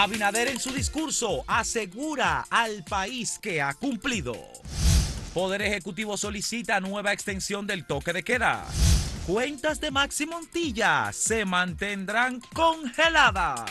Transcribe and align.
Abinader 0.00 0.46
en 0.46 0.60
su 0.60 0.70
discurso 0.70 1.42
asegura 1.48 2.46
al 2.50 2.84
país 2.84 3.36
que 3.42 3.60
ha 3.60 3.74
cumplido. 3.74 4.32
Poder 5.34 5.60
Ejecutivo 5.60 6.16
solicita 6.16 6.78
nueva 6.78 7.12
extensión 7.12 7.66
del 7.66 7.84
toque 7.84 8.12
de 8.12 8.22
queda. 8.22 8.64
Cuentas 9.26 9.80
de 9.80 9.90
Maxi 9.90 10.24
Montilla 10.26 11.10
se 11.12 11.44
mantendrán 11.44 12.40
congeladas. 12.54 13.68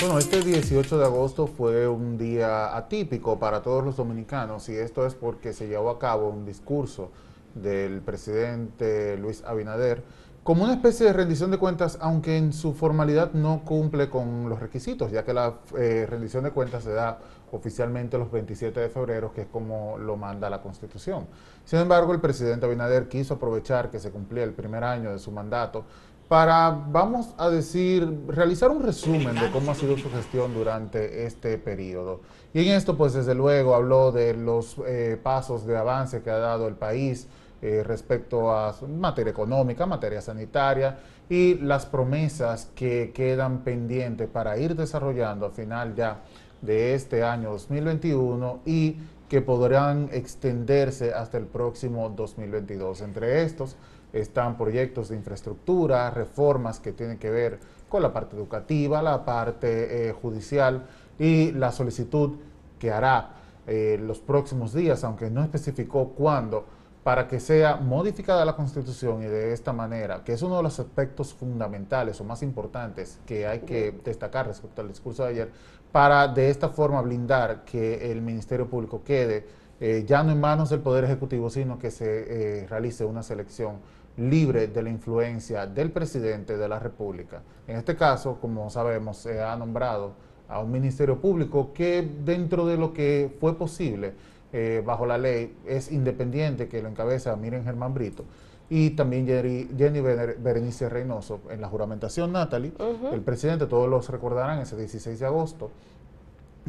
Bueno, 0.00 0.18
este 0.18 0.40
18 0.40 0.96
de 0.96 1.04
agosto 1.04 1.46
fue 1.46 1.86
un 1.86 2.16
día 2.16 2.74
atípico 2.74 3.38
para 3.38 3.62
todos 3.62 3.84
los 3.84 3.98
dominicanos 3.98 4.66
y 4.70 4.76
esto 4.76 5.06
es 5.06 5.14
porque 5.14 5.52
se 5.52 5.68
llevó 5.68 5.90
a 5.90 5.98
cabo 5.98 6.30
un 6.30 6.46
discurso 6.46 7.12
del 7.54 8.00
presidente 8.00 9.16
Luis 9.16 9.42
Abinader 9.44 10.02
como 10.48 10.64
una 10.64 10.72
especie 10.72 11.04
de 11.04 11.12
rendición 11.12 11.50
de 11.50 11.58
cuentas, 11.58 11.98
aunque 12.00 12.38
en 12.38 12.54
su 12.54 12.72
formalidad 12.72 13.34
no 13.34 13.66
cumple 13.66 14.08
con 14.08 14.48
los 14.48 14.58
requisitos, 14.60 15.12
ya 15.12 15.22
que 15.22 15.34
la 15.34 15.58
eh, 15.76 16.06
rendición 16.08 16.42
de 16.42 16.52
cuentas 16.52 16.84
se 16.84 16.92
da 16.94 17.18
oficialmente 17.52 18.16
los 18.16 18.30
27 18.30 18.80
de 18.80 18.88
febrero, 18.88 19.30
que 19.34 19.42
es 19.42 19.46
como 19.46 19.98
lo 19.98 20.16
manda 20.16 20.48
la 20.48 20.62
Constitución. 20.62 21.26
Sin 21.66 21.80
embargo, 21.80 22.14
el 22.14 22.20
presidente 22.20 22.64
Abinader 22.64 23.08
quiso 23.08 23.34
aprovechar 23.34 23.90
que 23.90 23.98
se 23.98 24.10
cumplía 24.10 24.42
el 24.42 24.54
primer 24.54 24.84
año 24.84 25.12
de 25.12 25.18
su 25.18 25.30
mandato 25.30 25.84
para, 26.28 26.70
vamos 26.70 27.34
a 27.36 27.50
decir, 27.50 28.10
realizar 28.28 28.70
un 28.70 28.82
resumen 28.82 29.34
de 29.34 29.50
cómo 29.50 29.72
ha 29.72 29.74
sido 29.74 29.98
su 29.98 30.10
gestión 30.10 30.54
durante 30.54 31.26
este 31.26 31.58
periodo. 31.58 32.22
Y 32.54 32.66
en 32.66 32.74
esto, 32.74 32.96
pues 32.96 33.12
desde 33.12 33.34
luego, 33.34 33.74
habló 33.74 34.12
de 34.12 34.32
los 34.32 34.76
eh, 34.86 35.20
pasos 35.22 35.66
de 35.66 35.76
avance 35.76 36.22
que 36.22 36.30
ha 36.30 36.38
dado 36.38 36.68
el 36.68 36.74
país 36.74 37.28
eh, 37.60 37.82
respecto 37.84 38.52
a 38.52 38.74
materia 38.88 39.30
económica, 39.30 39.86
materia 39.86 40.20
sanitaria 40.20 40.98
y 41.28 41.54
las 41.56 41.86
promesas 41.86 42.70
que 42.74 43.12
quedan 43.14 43.64
pendientes 43.64 44.28
para 44.28 44.56
ir 44.58 44.76
desarrollando 44.76 45.46
a 45.46 45.50
final 45.50 45.94
ya 45.94 46.22
de 46.62 46.94
este 46.94 47.22
año 47.22 47.50
2021 47.50 48.60
y 48.64 48.96
que 49.28 49.42
podrán 49.42 50.08
extenderse 50.12 51.12
hasta 51.12 51.36
el 51.36 51.46
próximo 51.46 52.08
2022. 52.08 53.02
Entre 53.02 53.42
estos, 53.42 53.76
están 54.12 54.56
proyectos 54.56 55.10
de 55.10 55.16
infraestructura, 55.16 56.10
reformas 56.10 56.80
que 56.80 56.92
tienen 56.92 57.18
que 57.18 57.30
ver 57.30 57.58
con 57.88 58.02
la 58.02 58.12
parte 58.12 58.36
educativa, 58.36 59.02
la 59.02 59.24
parte 59.24 60.08
eh, 60.08 60.12
judicial 60.12 60.86
y 61.18 61.52
la 61.52 61.72
solicitud 61.72 62.36
que 62.78 62.90
hará 62.90 63.34
eh, 63.66 63.98
los 64.00 64.18
próximos 64.18 64.72
días, 64.72 65.04
aunque 65.04 65.28
no 65.28 65.42
especificó 65.42 66.10
cuándo, 66.10 66.64
para 67.08 67.26
que 67.26 67.40
sea 67.40 67.76
modificada 67.76 68.44
la 68.44 68.54
Constitución 68.54 69.22
y 69.22 69.26
de 69.28 69.54
esta 69.54 69.72
manera, 69.72 70.22
que 70.22 70.34
es 70.34 70.42
uno 70.42 70.58
de 70.58 70.62
los 70.62 70.78
aspectos 70.78 71.32
fundamentales 71.32 72.20
o 72.20 72.24
más 72.24 72.42
importantes 72.42 73.18
que 73.24 73.46
hay 73.46 73.60
que 73.60 73.98
destacar 74.04 74.46
respecto 74.46 74.82
al 74.82 74.88
discurso 74.88 75.22
de 75.22 75.30
ayer, 75.30 75.50
para 75.90 76.28
de 76.28 76.50
esta 76.50 76.68
forma 76.68 77.00
blindar 77.00 77.64
que 77.64 78.12
el 78.12 78.20
Ministerio 78.20 78.68
Público 78.68 79.04
quede 79.06 79.46
eh, 79.80 80.04
ya 80.06 80.22
no 80.22 80.32
en 80.32 80.38
manos 80.38 80.68
del 80.68 80.80
Poder 80.80 81.04
Ejecutivo, 81.04 81.48
sino 81.48 81.78
que 81.78 81.90
se 81.90 82.66
realice 82.68 83.06
una 83.06 83.22
selección 83.22 83.76
libre 84.18 84.66
de 84.66 84.82
la 84.82 84.90
influencia 84.90 85.66
del 85.66 85.90
presidente 85.90 86.58
de 86.58 86.68
la 86.68 86.78
República. 86.78 87.40
En 87.66 87.78
este 87.78 87.96
caso, 87.96 88.36
como 88.38 88.68
sabemos, 88.68 89.16
se 89.16 89.40
ha 89.40 89.56
nombrado 89.56 90.12
a 90.46 90.60
un 90.60 90.70
ministerio 90.70 91.18
público 91.18 91.72
que 91.72 92.06
dentro 92.22 92.66
de 92.66 92.76
lo 92.76 92.92
que 92.92 93.34
fue 93.40 93.56
posible 93.56 94.12
eh, 94.52 94.82
bajo 94.84 95.06
la 95.06 95.18
ley 95.18 95.56
es 95.66 95.92
independiente, 95.92 96.68
que 96.68 96.82
lo 96.82 96.88
encabeza 96.88 97.36
Miren 97.36 97.64
Germán 97.64 97.94
Brito, 97.94 98.24
y 98.70 98.90
también 98.90 99.26
Jenny 99.26 100.00
Berenice 100.00 100.88
Reynoso. 100.88 101.40
En 101.50 101.60
la 101.60 101.68
juramentación, 101.68 102.32
Natalie, 102.32 102.72
el 103.12 103.22
presidente, 103.22 103.66
todos 103.66 103.88
los 103.88 104.08
recordarán, 104.10 104.58
ese 104.60 104.76
16 104.76 105.18
de 105.18 105.26
agosto, 105.26 105.70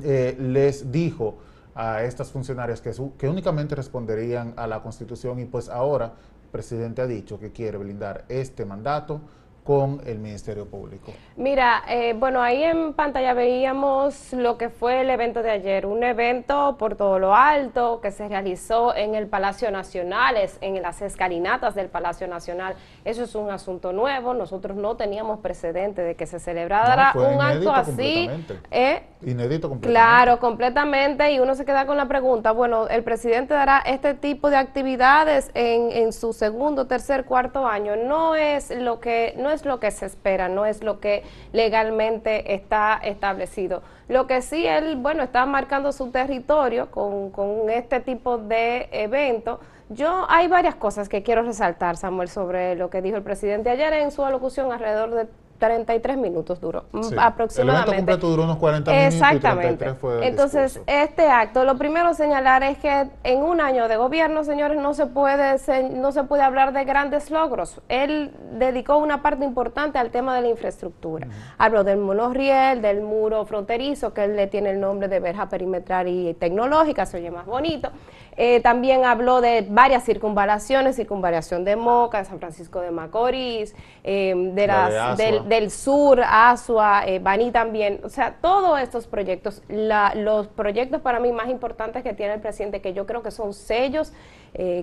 eh, 0.03 0.35
les 0.39 0.91
dijo 0.91 1.35
a 1.75 2.03
estas 2.03 2.31
funcionarias 2.31 2.81
que, 2.81 2.91
que 3.17 3.27
únicamente 3.27 3.75
responderían 3.75 4.53
a 4.55 4.67
la 4.67 4.81
Constitución 4.81 5.39
y 5.39 5.45
pues 5.45 5.69
ahora 5.69 6.13
presidente 6.51 7.01
ha 7.01 7.07
dicho 7.07 7.39
que 7.39 7.51
quiere 7.51 7.77
blindar 7.77 8.25
este 8.27 8.65
mandato 8.65 9.21
con 9.69 10.01
el 10.07 10.17
Ministerio 10.17 10.65
Público. 10.65 11.13
Mira, 11.35 11.83
eh, 11.87 12.15
bueno, 12.17 12.41
ahí 12.41 12.63
en 12.63 12.93
pantalla 12.95 13.35
veíamos 13.35 14.33
lo 14.33 14.57
que 14.57 14.69
fue 14.69 15.01
el 15.01 15.11
evento 15.11 15.43
de 15.43 15.51
ayer, 15.51 15.85
un 15.85 16.03
evento 16.03 16.75
por 16.79 16.95
todo 16.95 17.19
lo 17.19 17.35
alto 17.35 18.01
que 18.01 18.09
se 18.09 18.27
realizó 18.27 18.95
en 18.95 19.13
el 19.13 19.27
Palacio 19.27 19.69
Nacional, 19.69 20.37
en 20.61 20.81
las 20.81 21.03
escalinatas 21.03 21.75
del 21.75 21.85
Palacio 21.85 22.27
Nacional. 22.27 22.73
Eso 23.05 23.21
es 23.21 23.35
un 23.35 23.51
asunto 23.51 23.93
nuevo, 23.93 24.33
nosotros 24.33 24.75
no 24.75 24.95
teníamos 24.95 25.39
precedente 25.39 26.01
de 26.01 26.15
que 26.15 26.25
se 26.25 26.39
celebrara 26.39 27.13
un 27.13 27.39
acto 27.39 27.71
así. 27.71 28.27
¿eh? 28.71 29.03
Inédito 29.21 29.69
completamente. 29.69 29.87
Claro, 29.87 30.39
completamente, 30.39 31.31
y 31.31 31.39
uno 31.39 31.53
se 31.53 31.63
queda 31.63 31.85
con 31.85 31.95
la 31.95 32.07
pregunta, 32.07 32.53
bueno, 32.53 32.87
el 32.87 33.03
presidente 33.03 33.53
dará 33.53 33.83
este 33.85 34.15
tipo 34.15 34.49
de 34.49 34.57
actividades 34.57 35.51
en, 35.53 35.91
en 35.91 36.11
su 36.11 36.33
segundo, 36.33 36.87
tercer, 36.87 37.25
cuarto 37.25 37.67
año. 37.67 37.95
No 37.97 38.33
es 38.33 38.71
lo 38.71 38.99
que, 38.99 39.35
no 39.37 39.51
es 39.51 39.58
lo 39.65 39.79
que 39.79 39.91
se 39.91 40.05
espera, 40.05 40.49
no 40.49 40.65
es 40.65 40.83
lo 40.83 40.99
que 40.99 41.23
legalmente 41.53 42.53
está 42.53 42.99
establecido. 43.03 43.81
Lo 44.07 44.27
que 44.27 44.41
sí 44.41 44.65
él, 44.65 44.95
bueno, 44.95 45.23
está 45.23 45.45
marcando 45.45 45.91
su 45.91 46.11
territorio 46.11 46.91
con, 46.91 47.31
con 47.31 47.69
este 47.69 47.99
tipo 47.99 48.37
de 48.37 48.89
eventos. 48.91 49.59
Yo 49.89 50.25
hay 50.29 50.47
varias 50.47 50.75
cosas 50.75 51.09
que 51.09 51.23
quiero 51.23 51.41
resaltar, 51.41 51.97
Samuel, 51.97 52.29
sobre 52.29 52.75
lo 52.75 52.89
que 52.89 53.01
dijo 53.01 53.17
el 53.17 53.23
presidente 53.23 53.69
ayer 53.69 53.93
en 53.93 54.11
su 54.11 54.23
alocución 54.23 54.71
alrededor 54.71 55.11
de 55.11 55.27
33 55.59 56.17
minutos 56.17 56.59
duró 56.59 56.85
mm, 56.91 57.19
aproximadamente. 57.19 57.61
El 57.61 57.69
evento 57.69 57.93
completo 57.95 58.29
duró 58.29 58.43
unos 58.43 58.57
40 58.57 58.91
minutos 58.91 59.13
Exactamente. 59.13 59.95
Entonces, 60.21 60.81
este 60.87 61.27
acto, 61.27 61.63
lo 61.65 61.77
primero 61.77 62.13
señalar 62.13 62.63
es 62.63 62.77
que 62.77 63.09
en 63.23 63.43
un 63.43 63.61
año 63.61 63.87
de 63.87 63.97
gobierno, 63.97 64.43
señores, 64.43 64.77
no 64.77 64.93
se 64.93 65.05
puede 65.05 65.57
no 65.95 66.11
se 66.11 66.23
puede 66.23 66.43
hablar 66.43 66.73
de 66.73 66.85
grandes 66.85 67.29
logros. 67.29 67.81
Él 67.89 68.31
dedicó 68.53 68.97
una 68.97 69.21
parte 69.21 69.43
importante 69.45 69.97
al 69.97 70.09
tema 70.09 70.35
de 70.35 70.41
la 70.41 70.47
infraestructura. 70.47 71.27
Habló 71.57 71.83
del 71.83 71.97
monorriel, 71.97 72.81
del 72.81 73.01
muro 73.01 73.45
fronterizo, 73.45 74.13
que 74.13 74.23
él 74.23 74.35
le 74.35 74.47
tiene 74.47 74.71
el 74.71 74.79
nombre 74.79 75.07
de 75.07 75.19
verja 75.19 75.49
perimetral 75.49 76.07
y 76.07 76.33
tecnológica, 76.35 77.05
se 77.05 77.17
oye 77.17 77.31
más 77.31 77.45
bonito. 77.45 77.91
Eh, 78.41 78.61
también 78.61 79.03
habló 79.03 79.41
de 79.41 79.67
varias 79.69 80.05
circunvalaciones, 80.05 80.95
circunvalación 80.95 81.65
de 81.65 81.75
Moca, 81.75 82.19
de 82.19 82.23
San 82.23 82.39
Francisco 82.39 82.79
de 82.79 82.89
Macorís, 82.89 83.75
eh, 84.05 84.33
de 84.53 84.65
las, 84.65 85.17
del, 85.17 85.69
sur, 85.69 86.21
Asua, 86.25 87.05
eh, 87.05 87.19
Baní 87.19 87.51
también. 87.51 87.99
O 88.01 88.07
sea, 88.07 88.37
todos 88.41 88.79
estos 88.79 89.07
proyectos, 89.07 89.61
los 89.67 90.47
proyectos 90.47 91.01
para 91.01 91.19
mí 91.19 91.33
más 91.33 91.49
importantes 91.49 92.01
que 92.01 92.13
tiene 92.13 92.35
el 92.35 92.39
presidente, 92.39 92.79
que 92.79 92.93
yo 92.93 93.05
creo 93.05 93.21
que 93.23 93.31
son 93.31 93.53
sellos 93.53 94.13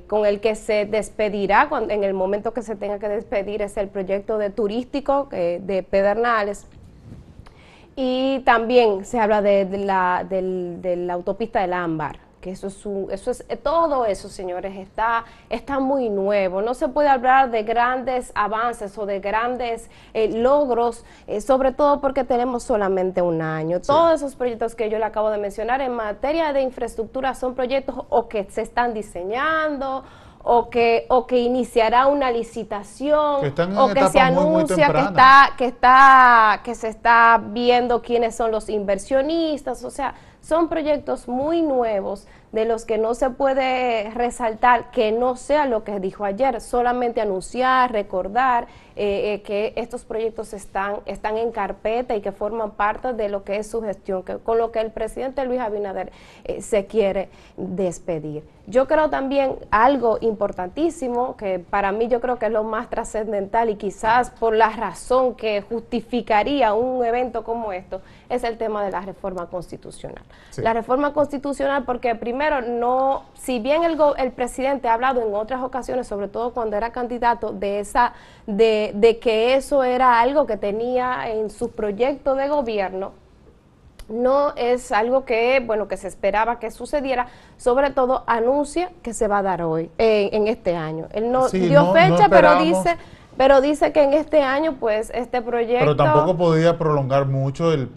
con 0.06 0.27
el 0.27 0.41
que 0.41 0.55
se 0.55 0.84
despedirá 0.84 1.69
cuando, 1.71 1.95
en 1.95 2.05
el 2.05 2.12
momento 2.12 2.53
que 2.53 2.61
se 2.61 2.77
tenga 2.77 2.99
que 2.99 3.09
despedir, 3.09 3.62
es 3.62 3.78
el 3.78 3.89
proyecto 3.89 4.37
de 4.37 4.50
turístico 4.50 5.28
de 5.31 5.84
Pedernales. 5.91 6.66
Y 7.97 8.41
también 8.41 9.06
se 9.06 9.19
habla 9.19 9.41
de, 9.41 9.65
la, 9.78 10.27
de 10.28 10.97
la 10.99 11.15
autopista 11.15 11.62
del 11.62 11.72
Ámbar 11.72 12.25
eso 12.51 12.69
es, 12.69 12.87
eso 13.11 13.31
es 13.31 13.45
eh, 13.49 13.57
todo 13.57 14.05
eso, 14.07 14.29
señores, 14.29 14.77
está, 14.77 15.25
está 15.51 15.81
muy 15.81 16.09
nuevo. 16.09 16.62
No 16.62 16.75
se 16.75 16.89
puede 16.89 17.09
hablar 17.09 17.51
de 17.51 17.62
grandes 17.62 18.33
avances 18.34 18.97
o 18.99 19.07
de 19.07 19.21
grandes 19.21 19.91
eh, 20.15 20.29
logros, 20.29 21.05
eh, 21.27 21.41
sobre 21.41 21.73
todo 21.73 22.01
porque 22.01 22.25
tenemos 22.25 22.62
solamente 22.62 23.23
un 23.23 23.43
año. 23.43 23.81
Todos 23.81 24.15
esos 24.15 24.37
proyectos 24.37 24.75
que 24.75 24.91
yo 24.91 24.99
le 24.99 25.05
acabo 25.05 25.31
de 25.31 25.39
mencionar 25.39 25.81
en 25.81 25.93
materia 25.93 26.53
de 26.53 26.62
infraestructura 26.62 27.34
son 27.34 27.55
proyectos 27.55 27.97
o 28.09 28.29
que 28.29 28.45
se 28.51 28.63
están 28.63 28.95
diseñando 28.95 30.05
o 30.49 30.71
que, 30.71 31.07
o 31.09 31.27
que 31.27 31.41
iniciará 31.41 32.07
una 32.07 32.31
licitación, 32.31 33.53
o 33.77 33.89
que 33.92 34.09
se 34.10 34.21
anuncia 34.21 34.92
que 34.92 35.01
está, 35.01 35.53
que 35.59 35.65
está, 35.66 36.60
que 36.63 36.75
se 36.77 36.87
está 36.87 37.42
viendo 37.42 38.01
quiénes 38.01 38.37
son 38.37 38.53
los 38.53 38.69
inversionistas, 38.69 39.83
o 39.83 39.91
sea, 39.91 40.15
son 40.47 40.69
proyectos 40.69 41.27
muy 41.27 41.60
nuevos 41.60 42.28
de 42.53 42.66
los 42.66 42.84
que 42.84 42.98
no 42.98 43.15
se 43.15 43.31
puede 43.31 44.10
resaltar 44.10 44.93
que 44.93 45.10
no 45.10 45.34
sea 45.34 45.66
lo 45.66 45.83
que 45.83 45.98
dijo 45.98 46.25
ayer, 46.25 46.60
solamente 46.60 47.21
anunciar, 47.21 47.91
recordar 47.91 48.69
eh, 48.97 49.34
eh, 49.34 49.43
que 49.43 49.72
estos 49.77 50.04
proyectos 50.04 50.53
están, 50.53 51.01
están 51.07 51.37
en 51.37 51.51
carpeta 51.51 52.15
y 52.15 52.21
que 52.21 52.33
forman 52.33 52.71
parte 52.71 53.13
de 53.13 53.28
lo 53.28 53.45
que 53.45 53.57
es 53.57 53.66
su 53.69 53.83
gestión, 53.83 54.22
que, 54.22 54.39
con 54.39 54.59
lo 54.59 54.71
que 54.71 54.81
el 54.81 54.93
presidente 54.93 55.45
Luis 55.45 55.60
Abinader 55.60 56.13
eh, 56.45 56.63
se 56.63 56.87
quiere 56.87 57.28
despedir. 57.57 58.45
Yo 58.69 58.89
creo 58.89 59.10
también 59.10 59.57
algo 59.71 60.19
importantísimo, 60.21 61.37
que 61.37 61.60
para 61.60 61.93
mí 61.93 62.09
yo 62.09 62.21
creo 62.21 62.37
que 62.37 62.47
es 62.47 62.53
lo 62.53 62.65
más 62.65 62.91
trascendental 62.91 63.71
y 63.71 63.77
quizás 63.77 64.31
por 64.31 64.57
la 64.57 64.71
razón 64.71 65.37
que 65.37 65.63
justificaría 65.63 66.75
un 66.75 67.04
evento 67.04 67.45
como 67.45 67.72
esto, 67.72 68.01
es 68.28 68.42
el 68.42 68.59
tema 68.59 68.84
de 68.84 68.91
la 68.91 69.03
reforma 69.03 69.47
constitucional. 69.47 70.25
La 70.57 70.72
reforma 70.72 71.13
constitucional 71.13 71.84
porque 71.84 72.16
primero 72.16 72.37
primero, 72.37 72.60
no, 72.60 73.22
si 73.33 73.60
bien 73.60 73.83
el, 73.83 73.97
el 74.19 74.31
presidente 74.31 74.89
ha 74.89 74.92
hablado 74.92 75.22
en 75.27 75.34
otras 75.34 75.63
ocasiones, 75.63 76.07
sobre 76.07 76.28
todo 76.28 76.53
cuando 76.53 76.77
era 76.77 76.91
candidato, 76.91 77.51
de 77.51 77.81
esa, 77.81 78.13
de, 78.47 78.85
de 78.94 79.18
que 79.18 79.54
eso 79.54 79.83
era 79.83 80.21
algo 80.21 80.47
que 80.47 80.56
tenía 80.56 81.30
en 81.30 81.50
su 81.50 81.71
proyecto 81.71 82.34
de 82.34 82.48
gobierno, 82.48 83.12
no 84.09 84.54
es 84.54 84.92
algo 84.92 85.24
que, 85.24 85.60
bueno, 85.60 85.88
que 85.88 85.97
se 85.97 86.06
esperaba 86.06 86.59
que 86.60 86.71
sucediera, 86.71 87.27
sobre 87.56 87.91
todo 87.91 88.22
anuncia 88.27 88.91
que 89.03 89.12
se 89.12 89.27
va 89.27 89.38
a 89.38 89.42
dar 89.42 89.62
hoy, 89.62 89.91
en 89.98 90.47
este 90.47 90.77
año. 90.77 91.09
Él 91.12 91.33
no 91.33 91.48
dio 91.48 91.92
fecha, 91.92 92.28
pero 92.28 92.56
dice 92.60 92.97
pero 93.36 93.60
dice 93.60 93.92
que 93.92 94.03
en 94.03 94.15
este 94.15 94.42
año, 94.42 94.77
pues, 94.78 95.10
este 95.15 95.42
proyecto... 95.42 95.80
Pero 95.80 95.97
tampoco 95.97 96.36
podía 96.36 96.78
prolongar 96.78 97.27
mucho 97.27 97.72
el, 97.72 97.88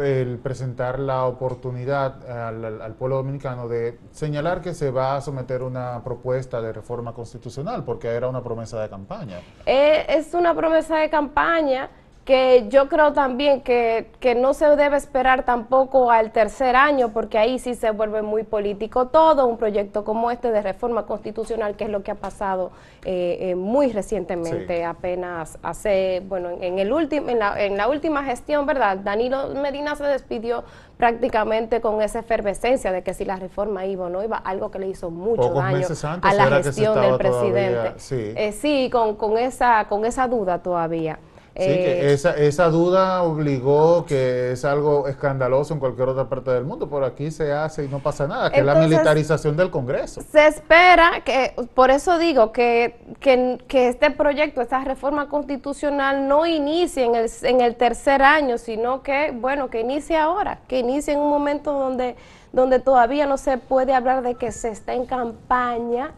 presentar 0.42 1.00
la 1.00 1.26
oportunidad 1.26 2.30
al, 2.30 2.94
pueblo 2.96 3.18
dominicano 3.18 3.68
de 3.68 3.98
señalar 4.12 4.62
que 4.62 4.74
se 4.74 4.92
va 4.92 5.16
a 5.16 5.22
someter 5.22 5.64
una 5.64 6.04
propuesta 6.04 6.62
de 6.62 6.74
reforma 6.74 7.14
constitucional, 7.14 7.84
porque 7.84 8.08
era 8.08 8.28
una 8.28 8.44
promesa 8.44 8.82
de 8.82 8.90
campaña. 8.90 9.38
Eh, 9.66 10.06
es 10.10 10.34
una 10.34 10.54
promesa 10.54 10.98
de 10.98 11.10
campaña 11.10 11.90
que 12.30 12.68
yo 12.70 12.90
creo 12.90 13.12
también 13.12 13.62
que, 13.62 14.12
que, 14.20 14.36
no 14.36 14.54
se 14.54 14.68
debe 14.76 14.98
esperar 14.98 15.46
tampoco 15.46 16.12
al 16.12 16.32
tercer 16.32 16.76
año, 16.76 17.10
porque 17.10 17.40
ahí 17.40 17.58
sí 17.58 17.74
se 17.74 17.90
vuelve 17.90 18.22
muy 18.22 18.44
político 18.44 19.08
todo, 19.08 19.48
un 19.48 19.58
proyecto 19.58 20.04
como 20.04 20.30
este 20.30 20.52
de 20.52 20.62
reforma 20.62 21.08
constitucional, 21.08 21.76
que 21.76 21.86
es 21.86 21.90
lo 21.90 22.04
que 22.04 22.12
ha 22.12 22.16
pasado 22.16 22.70
eh, 23.04 23.38
eh, 23.42 23.56
muy 23.56 23.92
recientemente, 23.92 24.86
apenas 24.86 25.58
hace, 25.64 26.22
bueno, 26.28 26.52
en, 26.62 26.78
el 26.78 26.94
último, 26.94 27.30
en 27.30 27.40
la, 27.40 27.60
en 27.60 27.78
la 27.78 27.88
última 27.88 28.24
gestión, 28.24 28.68
¿verdad? 28.68 28.98
Danilo 28.98 29.48
Medina 29.56 29.96
se 29.96 30.04
despidió 30.04 30.64
prácticamente 30.98 31.82
con 31.82 32.00
esa 32.04 32.20
efervescencia 32.20 32.92
de 32.92 33.02
que 33.02 33.16
si 33.16 33.26
la 33.26 33.38
reforma 33.38 33.88
iba 33.88 34.06
o 34.06 34.10
no 34.10 34.24
iba, 34.24 34.38
algo 34.38 34.70
que 34.70 34.78
le 34.78 34.88
hizo 34.90 35.10
mucho 35.10 35.52
daño 35.54 35.88
a 36.22 36.34
la 36.36 36.62
gestión 36.62 37.02
del 37.02 37.18
presidente. 37.18 37.94
sí, 37.98 38.34
eh, 38.36 38.52
sí 38.52 38.90
con, 38.92 39.16
con, 39.16 39.40
esa, 39.40 39.88
con 39.90 40.06
esa 40.06 40.28
duda 40.28 40.60
todavía. 40.60 41.18
Sí, 41.56 41.66
que 41.66 41.92
eh, 42.10 42.14
esa, 42.14 42.36
esa 42.38 42.70
duda 42.70 43.24
obligó 43.24 44.06
que 44.06 44.54
es 44.54 44.64
algo 44.64 45.08
escandaloso 45.08 45.74
en 45.74 45.80
cualquier 45.80 46.10
otra 46.10 46.30
parte 46.30 46.52
del 46.52 46.64
mundo, 46.64 46.88
por 46.88 47.04
aquí 47.04 47.32
se 47.32 47.52
hace 47.52 47.86
y 47.86 47.88
no 47.88 48.00
pasa 48.00 48.28
nada, 48.28 48.52
que 48.52 48.60
es 48.60 48.66
la 48.66 48.76
militarización 48.76 49.58
del 49.58 49.70
Congreso. 49.70 50.22
Se 50.32 50.48
espera 50.48 51.22
que, 51.26 51.54
por 51.74 51.92
eso 51.92 52.18
digo 52.18 52.52
que, 52.52 52.96
que, 53.20 53.58
que, 53.68 53.90
este 53.90 54.12
proyecto, 54.12 54.62
esta 54.62 54.84
reforma 54.84 55.28
constitucional 55.28 56.28
no 56.28 56.46
inicie 56.46 57.04
en 57.04 57.16
el, 57.16 57.30
en 57.44 57.62
el 57.62 57.76
tercer 57.76 58.22
año, 58.22 58.58
sino 58.58 59.04
que, 59.04 59.32
bueno, 59.36 59.70
que 59.70 59.82
inicie 59.82 60.18
ahora, 60.18 60.60
que 60.68 60.80
inicie 60.80 61.14
en 61.14 61.20
un 61.20 61.30
momento 61.30 61.74
donde 61.74 62.16
donde 62.52 62.80
todavía 62.80 63.26
no 63.26 63.38
se 63.38 63.58
puede 63.58 63.94
hablar 63.94 64.24
de 64.24 64.36
que 64.36 64.52
se 64.52 64.70
está 64.70 64.94
en 64.94 65.06
campaña 65.06 66.14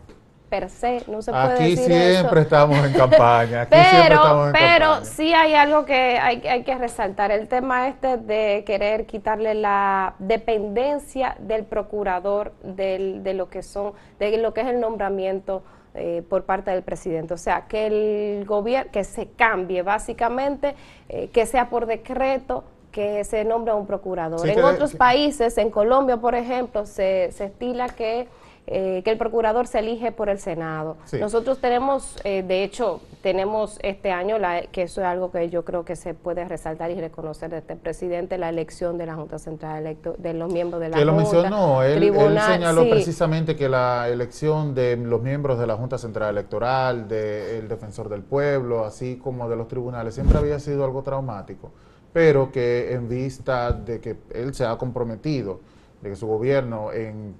per 0.51 0.69
se, 0.69 1.01
no 1.07 1.21
se 1.21 1.31
puede 1.31 1.53
aquí 1.53 1.77
siempre 1.77 2.42
estamos 2.42 2.77
en 2.86 2.92
campaña. 2.92 3.62
Aquí 3.62 3.71
pero 3.71 4.51
pero 4.51 5.06
sí 5.06 5.33
hay 5.33 5.53
algo 5.53 5.86
que 5.86 6.19
hay, 6.19 6.45
hay, 6.45 6.63
que 6.63 6.75
resaltar, 6.75 7.31
el 7.31 7.48
tema 7.48 7.88
este 7.88 8.18
de 8.18 8.65
querer 8.65 9.06
quitarle 9.06 9.53
la 9.53 10.15
dependencia 10.19 11.38
del 11.39 11.63
procurador 11.63 12.51
del, 12.63 13.24
de 13.24 13.33
lo 13.33 13.48
que 13.48 13.63
son, 13.63 13.94
de 14.19 14.38
lo 14.39 14.53
que 14.53 14.59
es 14.59 14.68
el 14.68 14.81
nombramiento 14.81 15.63
eh, 15.94 16.21
por 16.30 16.44
parte 16.44 16.69
del 16.71 16.83
presidente. 16.83 17.33
O 17.33 17.38
sea, 17.38 17.68
que 17.69 17.88
el 17.88 18.45
gobierno, 18.45 18.92
que 18.92 19.06
se 19.06 19.27
cambie 19.27 19.83
básicamente, 19.83 20.75
eh, 21.07 21.30
que 21.30 21.45
sea 21.45 21.69
por 21.69 21.86
decreto, 21.86 22.65
que 22.92 23.24
se 23.24 23.45
nombre 23.45 23.74
un 23.74 23.88
procurador. 23.88 24.45
en 24.50 24.62
otros 24.62 24.95
países, 24.95 25.57
en 25.57 25.71
Colombia, 25.71 26.18
por 26.18 26.36
ejemplo, 26.36 26.86
se, 26.86 27.31
se 27.31 27.45
estila 27.45 27.88
que 27.88 28.27
eh, 28.68 29.02
que 29.04 29.12
el 29.12 29.18
procurador 29.18 29.68
se 29.68 29.80
elige 29.80 30.12
por 30.12 30.30
el 30.30 30.40
Senado. 30.40 30.96
Nosotros 31.19 31.58
tenemos, 31.60 32.16
eh, 32.24 32.44
de 32.44 32.63
hecho, 32.63 33.02
tenemos 33.22 33.80
este 33.81 34.12
año, 34.12 34.38
la, 34.38 34.62
que 34.68 34.84
eso 34.84 35.02
es 35.02 35.08
algo 35.08 35.31
que 35.31 35.50
yo 35.50 35.66
creo 35.66 35.84
que 35.84 35.96
se 35.96 36.13
puede 36.13 36.46
resaltar 36.46 36.92
y 36.92 36.96
reconocer 36.96 37.50
de 37.50 37.58
este 37.58 37.75
presidente, 37.75 38.38
la 38.38 38.50
elección 38.50 38.98
de 38.98 39.08
la 39.08 39.16
Junta 39.16 39.40
Central 39.40 39.80
Electo, 39.81 40.16
de 40.18 40.34
los 40.34 40.54
miembros 40.54 40.80
de 40.80 40.90
la 40.90 40.98
que 40.98 41.04
Junta. 41.04 41.12
lo 41.12 41.18
mencionó, 41.18 41.84
él, 41.84 42.04
él 42.04 42.40
señaló 42.40 42.88
precisamente 42.90 43.56
que 43.56 43.68
la 43.68 44.08
elección 44.10 44.75
de 44.75 44.96
los 44.96 45.22
miembros 45.22 45.60
de 45.60 45.68
la 45.68 45.75
Junta 45.75 45.98
Central 45.98 46.30
Electoral, 46.30 47.08
del 47.08 47.68
Defensor 47.68 48.10
del 48.10 48.22
Pueblo, 48.22 48.86
así 48.86 49.18
como 49.18 49.50
de 49.50 49.56
los 49.56 49.68
tribunales, 49.68 50.13
siempre 50.13 50.38
había 50.38 50.60
sido 50.60 50.86
algo 50.86 51.02
traumático, 51.02 51.72
pero 52.13 52.52
que 52.52 52.94
en 52.94 53.10
vista 53.10 53.72
de 53.72 54.00
que 54.00 54.18
él 54.34 54.54
se 54.54 54.66
ha 54.66 54.78
comprometido 54.78 55.60
de 56.02 56.10
que 56.10 56.16
su 56.16 56.28
gobierno 56.28 56.92
en, 56.92 57.36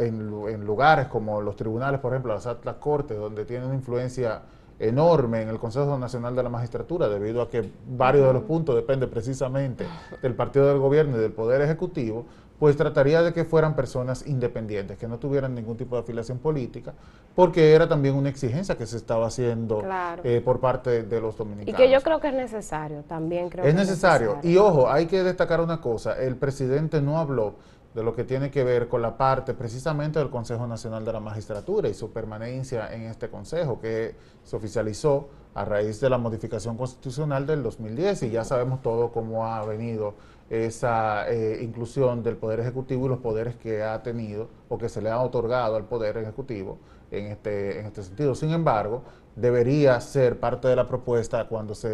en, 0.00 0.64
lugares 0.64 1.06
como 1.08 1.40
los 1.40 1.56
tribunales, 1.56 2.00
por 2.00 2.12
ejemplo, 2.12 2.34
las 2.34 2.46
altas 2.46 2.76
cortes, 2.76 3.16
donde 3.18 3.44
tiene 3.44 3.66
una 3.66 3.74
influencia 3.74 4.42
enorme 4.78 5.42
en 5.42 5.48
el 5.48 5.58
Consejo 5.58 5.96
Nacional 5.98 6.34
de 6.34 6.42
la 6.42 6.48
Magistratura, 6.48 7.08
debido 7.08 7.42
a 7.42 7.48
que 7.48 7.70
varios 7.86 8.26
de 8.26 8.32
los 8.32 8.42
puntos 8.42 8.74
dependen 8.74 9.08
precisamente 9.08 9.86
del 10.20 10.34
partido 10.34 10.66
del 10.68 10.78
gobierno 10.78 11.16
y 11.16 11.20
del 11.20 11.32
Poder 11.32 11.60
Ejecutivo, 11.60 12.26
pues 12.58 12.76
trataría 12.76 13.22
de 13.22 13.32
que 13.32 13.44
fueran 13.44 13.74
personas 13.74 14.26
independientes, 14.26 14.96
que 14.96 15.08
no 15.08 15.18
tuvieran 15.18 15.54
ningún 15.54 15.76
tipo 15.76 15.96
de 15.96 16.02
afiliación 16.02 16.38
política, 16.38 16.94
porque 17.34 17.72
era 17.72 17.88
también 17.88 18.14
una 18.14 18.28
exigencia 18.28 18.76
que 18.76 18.86
se 18.86 18.96
estaba 18.96 19.26
haciendo 19.26 19.82
eh, 20.22 20.40
por 20.44 20.60
parte 20.60 21.02
de, 21.02 21.20
los 21.20 21.36
dominicanos. 21.36 21.68
Y 21.68 21.82
que 21.82 21.90
yo 21.90 22.00
creo 22.00 22.20
que 22.20 22.28
es 22.28 22.34
necesario, 22.34 23.02
también 23.02 23.50
creo 23.50 23.64
es 23.64 23.74
que 23.74 23.80
necesario. 23.80 24.30
es 24.30 24.36
necesario. 24.36 24.50
Y 24.50 24.56
ojo, 24.56 24.88
hay 24.90 25.06
que 25.06 25.22
destacar 25.22 25.60
una 25.60 25.80
cosa, 25.80 26.16
el 26.20 26.36
presidente 26.36 27.02
no 27.02 27.18
habló 27.18 27.54
de 27.94 28.02
lo 28.02 28.14
que 28.14 28.24
tiene 28.24 28.50
que 28.50 28.64
ver 28.64 28.88
con 28.88 29.02
la 29.02 29.16
parte 29.16 29.54
precisamente 29.54 30.18
del 30.18 30.28
Consejo 30.28 30.66
Nacional 30.66 31.04
de 31.04 31.12
la 31.12 31.20
Magistratura 31.20 31.88
y 31.88 31.94
su 31.94 32.10
permanencia 32.10 32.92
en 32.92 33.02
este 33.02 33.28
Consejo, 33.28 33.80
que 33.80 34.16
se 34.42 34.56
oficializó 34.56 35.28
a 35.54 35.64
raíz 35.64 36.00
de 36.00 36.10
la 36.10 36.18
modificación 36.18 36.76
constitucional 36.76 37.46
del 37.46 37.62
2010 37.62 38.24
y 38.24 38.30
ya 38.30 38.44
sabemos 38.44 38.82
todo 38.82 39.12
cómo 39.12 39.46
ha 39.46 39.64
venido 39.64 40.14
esa 40.50 41.30
eh, 41.30 41.60
inclusión 41.62 42.22
del 42.22 42.36
Poder 42.36 42.60
Ejecutivo 42.60 43.06
y 43.06 43.08
los 43.08 43.18
poderes 43.20 43.54
que 43.56 43.82
ha 43.82 44.02
tenido 44.02 44.48
o 44.68 44.76
que 44.76 44.88
se 44.88 45.00
le 45.00 45.10
ha 45.10 45.20
otorgado 45.20 45.76
al 45.76 45.84
Poder 45.84 46.18
Ejecutivo 46.18 46.78
en 47.10 47.26
este, 47.26 47.78
en 47.78 47.86
este 47.86 48.02
sentido. 48.02 48.34
Sin 48.34 48.50
embargo, 48.50 49.02
debería 49.36 50.00
ser 50.00 50.38
parte 50.38 50.68
de 50.68 50.76
la 50.76 50.86
propuesta 50.86 51.46
cuando 51.48 51.74
se 51.74 51.88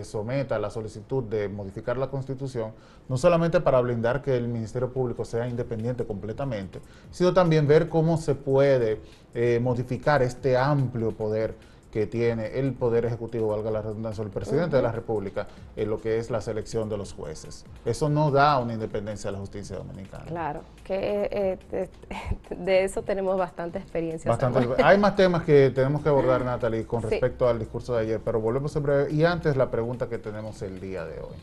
eh, 0.00 0.04
someta 0.04 0.58
la 0.58 0.70
solicitud 0.70 1.24
de 1.24 1.48
modificar 1.48 1.96
la 1.96 2.08
Constitución, 2.08 2.72
no 3.08 3.16
solamente 3.16 3.60
para 3.60 3.80
blindar 3.80 4.22
que 4.22 4.36
el 4.36 4.48
Ministerio 4.48 4.92
Público 4.92 5.24
sea 5.24 5.48
independiente 5.48 6.04
completamente, 6.04 6.80
sino 7.10 7.34
también 7.34 7.66
ver 7.66 7.88
cómo 7.88 8.16
se 8.16 8.34
puede 8.34 9.00
eh, 9.34 9.58
modificar 9.60 10.22
este 10.22 10.56
amplio 10.56 11.12
poder 11.12 11.54
que 11.98 12.06
tiene 12.06 12.58
el 12.60 12.74
Poder 12.74 13.04
Ejecutivo, 13.04 13.48
valga 13.48 13.72
la 13.72 13.82
redundancia, 13.82 14.22
el 14.22 14.30
presidente 14.30 14.76
de 14.76 14.82
la 14.82 14.92
República, 14.92 15.48
en 15.74 15.90
lo 15.90 16.00
que 16.00 16.18
es 16.18 16.30
la 16.30 16.40
selección 16.40 16.88
de 16.88 16.96
los 16.96 17.12
jueces. 17.12 17.64
Eso 17.84 18.08
no 18.08 18.30
da 18.30 18.56
una 18.60 18.74
independencia 18.74 19.30
a 19.30 19.32
la 19.32 19.40
justicia 19.40 19.76
dominicana. 19.76 20.24
Claro, 20.26 20.60
que 20.84 21.58
eh, 21.72 21.88
de, 22.56 22.84
eso 22.84 23.02
tenemos 23.02 23.36
bastante 23.36 23.80
experiencia. 23.80 24.38
Hay 24.84 24.96
más 24.96 25.16
temas 25.16 25.42
que 25.42 25.70
tenemos 25.74 26.00
que 26.00 26.08
abordar, 26.08 26.44
Natalie, 26.44 26.86
con 26.86 27.02
respecto 27.02 27.48
al 27.48 27.58
discurso 27.58 27.96
de 27.96 28.02
ayer, 28.02 28.20
pero 28.24 28.40
volvemos 28.40 28.76
en 28.76 28.82
breve. 28.84 29.12
Y 29.12 29.24
antes 29.24 29.56
la 29.56 29.68
pregunta 29.68 30.08
que 30.08 30.18
tenemos 30.18 30.62
el 30.62 30.80
día 30.80 31.04
de 31.04 31.18
hoy. 31.18 31.34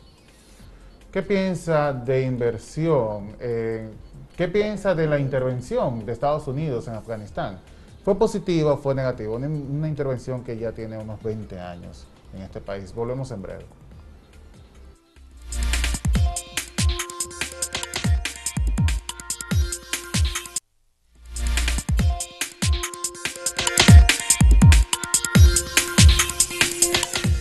¿Qué 1.12 1.22
piensa 1.22 1.92
de 1.92 2.22
inversión? 2.22 3.36
¿Qué 3.38 4.48
piensa 4.50 4.94
de 4.94 5.06
la 5.06 5.18
intervención 5.18 6.06
de 6.06 6.12
Estados 6.12 6.48
Unidos 6.48 6.88
en 6.88 6.94
Afganistán? 6.94 7.58
¿Fue 8.06 8.14
positiva 8.14 8.74
o 8.74 8.76
fue 8.76 8.94
negativa? 8.94 9.34
Una, 9.34 9.88
intervención 9.88 10.44
que 10.44 10.56
ya 10.56 10.70
tiene 10.70 10.96
unos 10.96 11.20
20 11.24 11.58
años 11.58 12.06
en 12.36 12.42
este 12.42 12.60
país. 12.60 12.94
Volvemos 12.94 13.32
en 13.32 13.42
breve. 13.42 13.64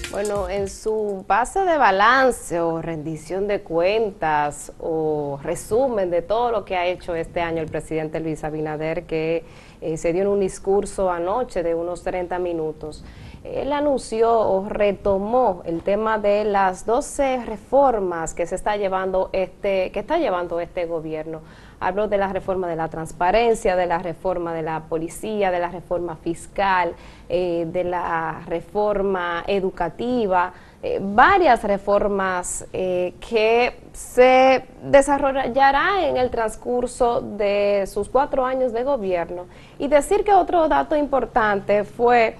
Bueno, 0.10 0.50
en 0.50 0.67
su 0.67 1.24
base 1.27 1.60
de 1.60 1.77
balance 1.77 2.60
o 2.60 2.81
rendición 2.81 3.48
de 3.48 3.62
cuentas 3.62 4.72
o 4.79 5.39
resumen 5.43 6.10
de 6.10 6.24
todo 6.24 6.50
lo 6.50 6.65
que 6.65 6.75
ha 6.75 6.88
hecho 6.88 7.13
este 7.13 7.41
año 7.41 7.62
el 7.62 7.69
presidente 7.69 8.19
Luis 8.19 8.43
Abinader, 8.43 9.03
que 9.05 9.43
eh, 9.86 9.98
se 9.98 10.13
dio 10.13 10.24
en 10.24 10.30
un 10.30 10.39
discurso 10.39 11.12
anoche 11.12 11.62
de 11.62 11.75
unos 11.75 12.01
30 12.04 12.39
minutos. 12.39 13.06
Él 13.44 13.72
anunció 13.74 14.39
o 14.39 14.68
retomó 14.68 15.62
el 15.65 15.84
tema 15.84 16.18
de 16.18 16.46
las 16.46 16.88
12 16.88 17.46
reformas 17.46 18.34
que 18.34 18.48
se 18.48 18.56
está 18.56 18.75
llevando 18.75 19.30
este 19.34 19.92
que 19.92 20.00
está 20.00 20.18
llevando 20.18 20.60
este 20.60 20.88
gobierno 20.88 21.42
habló 21.80 22.08
de 22.08 22.18
la 22.18 22.32
reforma 22.32 22.68
de 22.68 22.75
la 22.75 22.89
transparencia, 22.89 23.75
de 23.75 23.86
la 23.86 24.00
reforma 24.00 24.54
de 24.54 24.62
la 24.62 24.82
policía, 24.82 25.51
de 25.51 25.60
la 25.60 25.70
reforma 25.70 26.15
fiscal, 26.15 26.94
eh, 27.30 27.68
de 27.72 27.84
la 27.84 28.42
reforma 28.48 29.44
educativa, 29.48 30.54
eh, 30.84 31.00
varias 31.01 31.63
reformas 31.63 32.65
eh, 32.74 33.13
que 33.20 33.79
se 33.94 34.65
desarrollarán 34.84 36.03
en 36.03 36.17
el 36.17 36.29
transcurso 36.29 37.22
de 37.22 37.86
sus 37.88 38.10
cuatro 38.10 38.46
años 38.46 38.72
de 38.74 38.84
gobierno. 38.84 39.46
Y 39.79 39.88
decir 39.88 40.24
que 40.24 40.34
otro 40.34 40.67
dato 40.67 40.96
importante 40.96 41.84
fue 41.84 42.36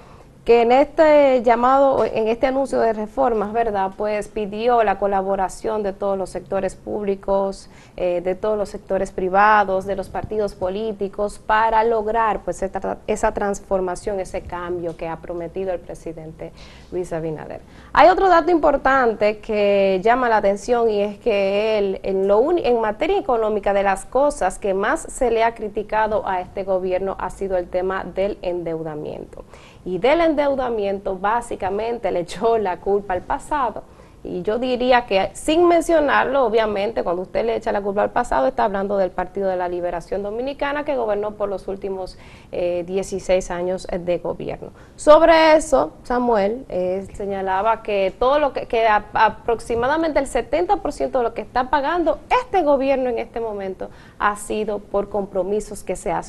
que 0.46 0.62
en 0.62 0.70
este 0.70 1.42
llamado, 1.42 2.04
en 2.04 2.28
este 2.28 2.46
anuncio 2.46 2.78
de 2.78 2.92
reformas, 2.92 3.52
¿verdad? 3.52 3.90
Pues 3.96 4.28
pidió 4.28 4.84
la 4.84 4.96
colaboración 4.96 5.82
de 5.82 5.92
todos 5.92 6.16
los 6.16 6.30
sectores 6.30 6.76
públicos, 6.76 7.68
eh, 7.96 8.20
de 8.20 8.36
todos 8.36 8.56
los 8.56 8.68
sectores 8.68 9.10
privados, 9.10 9.86
de 9.86 9.96
los 9.96 10.08
partidos 10.08 10.54
políticos, 10.54 11.40
para 11.44 11.82
lograr 11.82 12.42
pues 12.44 12.62
esa 13.08 13.34
transformación, 13.34 14.20
ese 14.20 14.42
cambio 14.42 14.96
que 14.96 15.08
ha 15.08 15.16
prometido 15.16 15.72
el 15.72 15.80
presidente 15.80 16.52
Luis 16.92 17.12
Abinader. 17.12 17.60
Hay 17.92 18.08
otro 18.08 18.28
dato 18.28 18.52
importante 18.52 19.38
que 19.38 20.00
llama 20.00 20.28
la 20.28 20.36
atención 20.36 20.88
y 20.88 21.02
es 21.02 21.18
que 21.18 21.76
él, 21.76 22.00
en, 22.04 22.80
materia 22.80 23.18
económica, 23.18 23.72
de 23.72 23.82
las 23.82 24.04
cosas 24.04 24.60
que 24.60 24.74
más 24.74 25.00
se 25.00 25.32
le 25.32 25.42
ha 25.42 25.56
criticado 25.56 26.22
a 26.24 26.40
este 26.40 26.62
gobierno 26.62 27.16
ha 27.18 27.30
sido 27.30 27.56
el 27.56 27.68
tema 27.68 28.04
del 28.04 28.38
endeudamiento 28.42 29.44
y 29.86 29.98
del 29.98 30.20
endeudamiento 30.20 31.16
básicamente 31.16 32.10
le 32.10 32.20
echó 32.20 32.58
la 32.58 32.80
culpa 32.80 33.14
al 33.14 33.22
pasado 33.22 33.84
y 34.26 34.42
yo 34.42 34.58
diría 34.58 35.06
que 35.06 35.30
sin 35.34 35.68
mencionarlo, 35.68 36.44
obviamente, 36.44 37.02
cuando 37.02 37.22
usted 37.22 37.44
le 37.44 37.56
echa 37.56 37.72
la 37.72 37.80
culpa 37.80 38.02
al 38.02 38.10
pasado, 38.10 38.46
está 38.46 38.64
hablando 38.64 38.96
del 38.96 39.10
Partido 39.10 39.48
de 39.48 39.56
la 39.56 39.68
Liberación 39.68 40.22
Dominicana 40.22 40.84
que 40.84 40.96
gobernó 40.96 41.32
por 41.32 41.48
los 41.48 41.68
últimos 41.68 42.18
16 42.50 43.50
eh, 43.50 43.52
años 43.52 43.86
de 43.86 44.18
gobierno. 44.18 44.70
Sobre 44.96 45.56
eso, 45.56 45.92
Samuel 46.02 46.64
eh, 46.68 47.06
señalaba 47.14 47.82
que 47.82 48.14
todo 48.18 48.38
lo 48.38 48.52
que, 48.52 48.66
que 48.66 48.86
aproximadamente 48.86 50.18
el 50.18 50.26
70% 50.26 51.10
de 51.10 51.22
lo 51.22 51.34
que 51.34 51.42
está 51.42 51.70
pagando 51.70 52.18
este 52.42 52.62
gobierno 52.62 53.08
en 53.10 53.18
este 53.18 53.40
momento 53.40 53.90
ha 54.18 54.36
sido 54.36 54.78
por 54.78 55.08
compromisos 55.08 55.82
que 55.82 55.96
se, 55.96 56.10
han, 56.10 56.24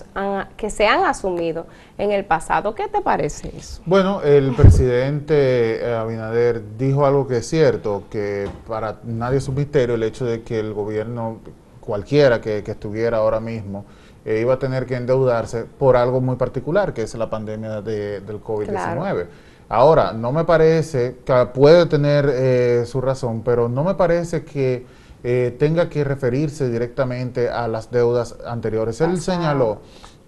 que 0.56 0.70
se 0.70 0.88
han 0.88 1.06
asumido 1.06 1.66
en 1.98 2.12
el 2.12 2.25
pasado. 2.25 2.75
¿Qué 2.75 2.88
te 2.88 3.01
parece 3.01 3.51
eso? 3.56 3.82
Bueno, 3.86 4.22
el 4.22 4.54
presidente 4.54 5.82
eh, 5.82 5.96
Abinader 5.96 6.77
dijo 6.77 7.06
algo 7.06 7.27
que 7.27 7.38
es 7.38 7.48
cierto 7.48 7.87
que 8.10 8.48
para 8.67 9.00
nadie 9.03 9.38
es 9.38 9.48
un 9.48 9.56
misterio 9.56 9.96
el 9.96 10.03
hecho 10.03 10.25
de 10.25 10.44
que 10.44 10.60
el 10.60 10.74
gobierno, 10.74 11.39
cualquiera 11.79 12.41
que, 12.41 12.63
estuviera 12.65 13.17
ahora 13.17 13.39
mismo, 13.39 13.86
eh, 14.25 14.39
iba 14.41 14.56
a 14.56 14.60
tener 14.60 14.86
que 14.86 14.96
endeudarse 14.96 15.63
por 15.63 15.96
algo 15.96 16.22
muy 16.22 16.36
particular, 16.36 16.94
que 16.94 17.03
es 17.03 17.15
la 17.15 17.29
pandemia 17.29 17.82
del 17.82 18.41
COVID-19. 18.44 19.27
Ahora, 19.70 20.13
no 20.13 20.32
me 20.32 20.46
parece, 20.46 21.17
que 21.25 21.48
puede 21.53 21.86
tener 21.88 22.29
eh, 22.32 22.84
su 22.86 23.01
razón, 23.01 23.41
pero 23.44 23.67
no 23.67 23.84
me 23.84 23.96
parece 23.96 24.44
que 24.46 24.86
eh, 25.24 25.56
tenga 25.60 25.89
que 25.89 26.03
referirse 26.03 26.70
directamente 26.70 27.50
a 27.50 27.67
las 27.67 27.91
deudas 27.91 28.38
anteriores. 28.46 29.01
Él 29.01 29.20
señaló 29.20 29.82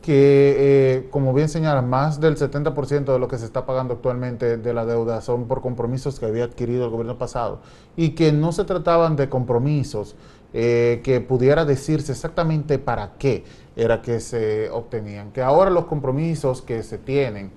que, 0.10 0.56
eh, 0.58 1.08
como 1.12 1.36
bien 1.36 1.50
señala, 1.50 1.84
más 1.84 2.20
del 2.20 2.36
70% 2.36 3.14
de 3.14 3.20
lo 3.20 3.28
que 3.28 3.38
se 3.38 3.46
está 3.46 3.68
pagando 3.68 3.94
actualmente 3.94 4.58
de 4.58 4.74
la 4.74 4.84
deuda 4.84 5.22
son 5.22 5.48
por 5.48 5.62
compromisos 5.62 6.20
que 6.20 6.26
había 6.26 6.46
adquirido 6.46 6.86
el 6.86 6.90
gobierno 6.90 7.20
pasado 7.20 7.60
y 7.96 8.16
que 8.16 8.32
no 8.32 8.52
se 8.52 8.64
trataban 8.64 9.16
de 9.16 9.30
compromisos 9.30 10.16
eh, 10.52 11.02
que 11.04 11.22
pudiera 11.22 11.64
decirse 11.64 12.14
exactamente 12.14 12.80
para 12.80 13.18
qué 13.20 13.44
era 13.76 14.02
que 14.02 14.20
se 14.20 14.72
obtenían, 14.72 15.32
que 15.32 15.44
ahora 15.44 15.70
los 15.70 15.86
compromisos 15.86 16.64
que 16.64 16.82
se 16.82 16.98
tienen 16.98 17.52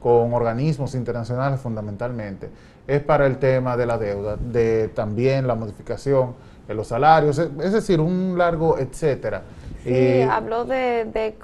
con 0.00 0.32
organismos 0.32 0.94
internacionales 0.94 1.60
fundamentalmente 1.60 2.48
es 2.86 3.02
para 3.02 3.26
el 3.26 3.36
tema 3.36 3.76
de 3.76 3.84
la 3.84 3.98
deuda, 3.98 4.38
de 4.38 4.88
también 4.88 5.46
la 5.46 5.56
modificación 5.56 6.36
de 6.68 6.74
los 6.74 6.86
salarios, 6.86 7.38
es 7.38 7.72
decir, 7.72 7.98
un 8.00 8.36
largo 8.38 8.78
etcétera 8.78 9.42
Sí, 9.84 9.90
eh, 9.94 10.28
habló 10.28 10.64
de, 10.64 11.34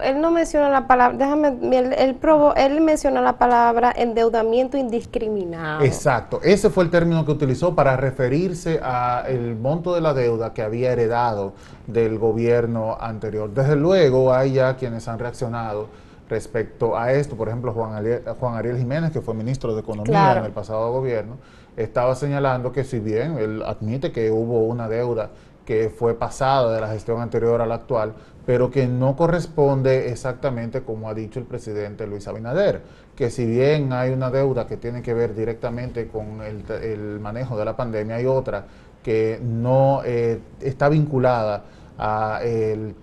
él 0.00 0.20
no 0.20 0.30
menciona 0.30 0.70
la 0.70 0.86
palabra, 0.86 1.18
déjame, 1.18 1.48
él, 1.76 1.92
él, 1.92 2.14
probó, 2.14 2.54
él 2.54 2.80
menciona 2.80 3.20
la 3.20 3.36
palabra 3.36 3.92
endeudamiento 3.94 4.78
indiscriminado. 4.78 5.84
Exacto, 5.84 6.40
ese 6.42 6.70
fue 6.70 6.84
el 6.84 6.90
término 6.90 7.26
que 7.26 7.32
utilizó 7.32 7.74
para 7.74 7.96
referirse 7.98 8.80
al 8.82 9.54
monto 9.56 9.94
de 9.94 10.00
la 10.00 10.14
deuda 10.14 10.54
que 10.54 10.62
había 10.62 10.92
heredado 10.92 11.52
del 11.86 12.18
gobierno 12.18 12.96
anterior. 12.98 13.50
Desde 13.52 13.76
luego 13.76 14.32
hay 14.32 14.54
ya 14.54 14.76
quienes 14.76 15.06
han 15.06 15.18
reaccionado 15.18 15.88
respecto 16.30 16.96
a 16.96 17.12
esto, 17.12 17.36
por 17.36 17.48
ejemplo 17.48 17.72
Juan 17.72 17.94
Ariel, 17.94 18.22
Juan 18.40 18.54
Ariel 18.56 18.78
Jiménez, 18.78 19.12
que 19.12 19.20
fue 19.20 19.34
ministro 19.34 19.74
de 19.74 19.82
Economía 19.82 20.38
en 20.38 20.44
el 20.46 20.52
pasado 20.52 20.90
gobierno, 20.90 21.36
estaba 21.78 22.14
señalando 22.14 22.72
que 22.72 22.84
si 22.84 22.98
bien 22.98 23.38
él 23.38 23.62
admite 23.64 24.10
que 24.10 24.30
hubo 24.30 24.64
una 24.64 24.88
deuda 24.88 25.30
que 25.64 25.90
fue 25.90 26.14
pasada 26.14 26.74
de 26.74 26.80
la 26.80 26.88
gestión 26.88 27.20
anterior 27.20 27.60
a 27.60 27.66
la 27.66 27.76
actual, 27.76 28.14
pero 28.44 28.70
que 28.70 28.86
no 28.86 29.14
corresponde 29.14 30.08
exactamente 30.10 30.82
como 30.82 31.08
ha 31.08 31.14
dicho 31.14 31.38
el 31.38 31.44
presidente 31.44 32.06
Luis 32.06 32.26
Abinader, 32.26 32.82
que 33.14 33.30
si 33.30 33.44
bien 33.44 33.92
hay 33.92 34.10
una 34.10 34.30
deuda 34.30 34.66
que 34.66 34.76
tiene 34.76 35.02
que 35.02 35.14
ver 35.14 35.34
directamente 35.34 36.08
con 36.08 36.40
el, 36.42 37.20
manejo 37.20 37.56
de 37.56 37.64
la 37.64 37.76
pandemia, 37.76 38.16
hay 38.16 38.26
otra 38.26 38.64
que 39.02 39.38
no 39.42 40.00
eh, 40.04 40.40
está 40.60 40.88
vinculada 40.88 41.64
a, 41.98 42.40
eh, 42.42 42.94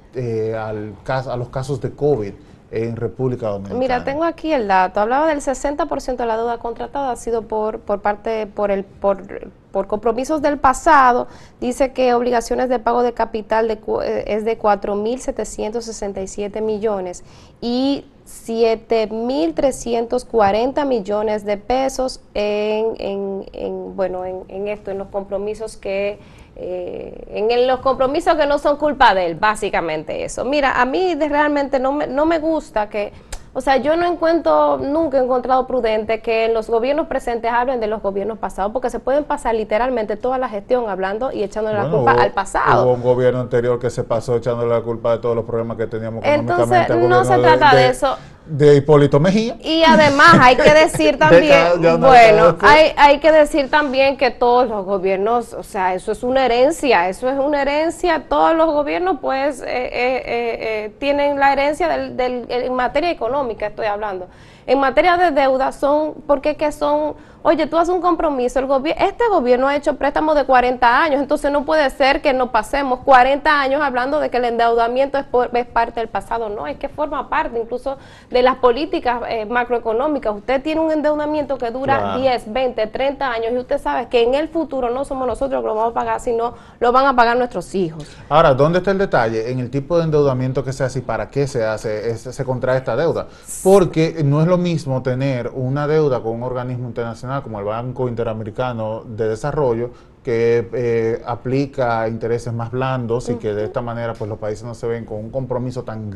los 1.38 1.50
casos 1.50 1.80
de 1.80 1.92
COVID 1.92 2.34
en 2.76 2.96
República 2.98 3.48
Dominicana. 3.48 3.80
Mira, 3.80 4.04
tengo 4.04 4.24
aquí 4.24 4.52
el 4.52 4.68
dato. 4.68 5.00
Hablaba 5.00 5.28
del 5.28 5.40
60% 5.40 6.18
de 6.18 6.26
la 6.26 6.38
deuda 6.38 6.58
contratada 6.58 7.12
ha 7.12 7.16
sido 7.16 7.44
por, 7.44 7.80
por 7.80 8.02
parte, 8.02 8.48
por 8.48 8.72
el, 8.72 8.84
por, 8.84 9.52
por 9.72 9.88
compromisos 9.88 10.42
del 10.42 10.58
pasado. 10.58 11.28
Dice 11.62 11.94
que 11.94 12.14
obligaciones 12.14 12.70
de 12.70 12.80
pago 12.80 13.04
de 13.04 13.14
capital 13.14 13.68
de, 13.68 13.80
eh, 14.04 14.24
es 14.28 14.46
de 14.46 14.60
4.767 14.60 16.62
millones 16.62 17.24
y 17.62 18.06
7.340 18.26 20.86
millones 20.86 21.46
de 21.46 21.58
pesos 21.58 22.22
en, 22.34 22.96
en, 23.00 23.46
en 23.54 23.96
bueno, 23.96 24.26
en, 24.26 24.44
en 24.48 24.68
esto, 24.68 24.90
en 24.92 24.98
los 24.98 25.08
compromisos 25.10 25.78
que 25.78 26.20
eh, 26.58 27.26
en 27.32 27.68
los 27.68 27.82
compromisos 27.82 28.36
que 28.36 28.46
no 28.46 28.60
son 28.60 28.78
culpa 28.78 29.14
de 29.14 29.26
él, 29.26 29.36
básicamente 29.36 30.24
eso. 30.24 30.46
Mira, 30.46 30.80
a 30.80 30.86
mí 30.86 31.14
realmente 31.16 31.80
no 31.80 31.92
me, 31.92 32.08
no 32.08 32.26
me 32.26 32.40
gusta 32.40 32.88
que, 32.90 33.12
o 33.58 33.62
sea, 33.62 33.78
yo 33.78 33.96
no 33.96 34.06
encuentro, 34.06 34.78
nunca 34.78 35.18
he 35.18 35.24
encontrado 35.24 35.66
prudente 35.66 36.22
que 36.22 36.50
los 36.50 36.70
gobiernos 36.70 37.08
presentes 37.08 37.50
hablen 37.54 37.80
de 37.80 37.88
los 37.88 38.02
gobiernos 38.02 38.38
pasados, 38.38 38.74
porque 38.74 38.90
se 38.90 39.00
pueden 39.00 39.24
pasar 39.24 39.56
literalmente 39.56 40.18
toda 40.18 40.38
la 40.38 40.50
gestión 40.50 40.90
hablando 40.90 41.32
y 41.32 41.42
echándole 41.42 41.78
la 41.78 41.90
culpa 41.90 42.12
al 42.12 42.34
pasado. 42.34 42.84
Hubo 42.84 42.94
un 42.96 43.02
gobierno 43.02 43.40
anterior 43.40 43.80
que 43.80 43.90
se 43.90 44.04
pasó 44.04 44.36
echándole 44.36 44.72
la 44.72 44.82
culpa 44.82 45.14
de 45.14 45.20
todos 45.20 45.38
los 45.38 45.46
problemas 45.46 45.78
que 45.78 45.88
teníamos 45.88 46.22
Entonces, 46.26 46.90
no 46.98 47.24
se 47.24 47.38
trata 47.38 47.74
de 47.74 47.88
eso 47.88 48.18
de 48.46 48.76
Hipólito 48.76 49.20
Mejía. 49.20 49.58
Y 49.62 49.84
además 49.84 50.38
hay 50.40 50.56
que 50.56 50.74
decir 50.74 51.18
también, 51.20 51.82
bueno, 52.00 52.58
hay, 52.62 52.94
hay 52.98 53.20
que 53.20 53.32
decir 53.32 53.70
también 53.70 54.18
que 54.18 54.32
todos 54.32 54.68
los 54.68 54.86
gobiernos, 54.86 55.54
o 55.54 55.64
sea, 55.64 55.94
eso 55.94 56.12
es 56.12 56.24
una 56.24 56.46
herencia, 56.46 57.10
eso 57.10 57.30
es 57.30 57.38
una 57.38 57.62
herencia, 57.62 58.26
todos 58.28 58.56
los 58.56 58.68
gobiernos 58.68 59.20
pues 59.20 59.62
eh, 59.62 59.66
eh, 59.68 60.24
eh, 60.26 60.94
tienen 61.00 61.40
la 61.40 61.54
herencia 61.54 61.88
del, 61.88 62.16
del, 62.16 62.46
en 62.50 62.74
materia 62.74 63.12
económica, 63.12 63.68
estoy 63.68 63.88
hablando. 63.88 64.28
En 64.68 64.80
materia 64.80 65.18
de 65.18 65.32
deuda 65.32 65.72
son, 65.72 66.16
porque 66.26 66.56
que 66.56 66.72
son 66.72 67.16
Oye, 67.48 67.68
tú 67.68 67.78
haces 67.78 67.94
un 67.94 68.02
compromiso, 68.02 68.58
el 68.58 68.66
este 68.98 69.28
gobierno 69.30 69.68
ha 69.68 69.76
hecho 69.76 69.98
préstamos 69.98 70.34
de 70.34 70.46
40 70.46 71.04
años, 71.04 71.22
entonces 71.22 71.52
no 71.52 71.64
puede 71.64 71.88
ser 71.92 72.24
que 72.24 72.34
nos 72.34 72.50
pasemos 72.50 73.02
40 73.02 73.62
años 73.62 73.84
hablando 73.84 74.20
de 74.20 74.32
que 74.32 74.38
el 74.38 74.46
endeudamiento 74.46 75.20
es, 75.20 75.26
parte 75.68 76.00
del 76.00 76.10
pasado, 76.10 76.50
no, 76.50 76.66
es 76.66 76.78
que 76.78 76.90
forma 76.90 77.30
parte 77.30 77.60
incluso 77.62 78.00
de 78.32 78.42
las 78.42 78.56
políticas 78.56 79.22
eh, 79.30 79.46
macroeconómicas. 79.46 80.36
Usted 80.36 80.64
tiene 80.64 80.82
un 80.82 80.92
endeudamiento 80.92 81.60
que 81.60 81.70
dura 81.70 82.18
10, 82.18 82.52
20, 82.52 82.88
30 82.88 83.32
años 83.32 83.52
y 83.54 83.58
usted 83.60 83.80
sabe 83.80 84.08
que 84.08 84.24
en 84.24 84.34
el 84.34 84.50
futuro 84.50 84.90
no 84.90 85.06
somos 85.06 85.28
nosotros 85.28 85.62
que 85.62 85.68
lo 85.68 85.76
vamos 85.76 85.92
a 85.92 85.94
pagar, 85.94 86.20
sino 86.22 86.56
lo 86.80 86.92
van 86.92 87.06
a 87.06 87.16
pagar 87.16 87.38
nuestros 87.38 87.76
hijos. 87.76 88.08
Ahora, 88.28 88.56
¿dónde 88.56 88.80
está 88.80 88.90
el 88.90 88.98
detalle? 88.98 89.52
En 89.52 89.60
el 89.60 89.70
tipo 89.70 90.00
de 90.00 90.06
endeudamiento 90.06 90.64
que 90.64 90.74
se 90.74 90.84
hace 90.84 90.98
y 90.98 91.02
para 91.04 91.30
qué 91.30 91.46
se 91.46 91.64
hace, 91.64 92.18
se 92.18 92.44
contrae 92.44 92.80
esta 92.80 92.96
deuda. 92.96 93.28
Porque 93.62 94.24
no 94.26 94.42
es 94.42 94.48
lo 94.48 94.55
mismo 94.58 95.02
tener 95.02 95.52
una 95.54 95.88
deuda 95.88 96.22
con 96.22 96.34
un 96.34 96.44
organismo 96.44 96.88
internacional 96.88 97.44
como 97.44 97.60
el 97.60 97.66
Banco 97.66 98.08
Interamericano 98.08 99.04
de 99.04 99.30
Desarrollo, 99.30 99.92
que 100.24 100.68
eh, 100.74 101.22
aplica 101.26 102.08
intereses 102.08 102.52
más 102.52 102.72
blandos 102.72 103.30
y 103.30 103.36
que 103.36 103.54
de 103.54 103.66
esta 103.66 103.82
manera 103.82 104.14
pues 104.14 104.28
los 104.30 104.40
países 104.40 104.64
no 104.64 104.74
se 104.74 104.88
ven 104.88 105.06
con 105.06 105.18
un 105.18 105.30
compromiso 105.30 105.84
tan, 105.84 106.10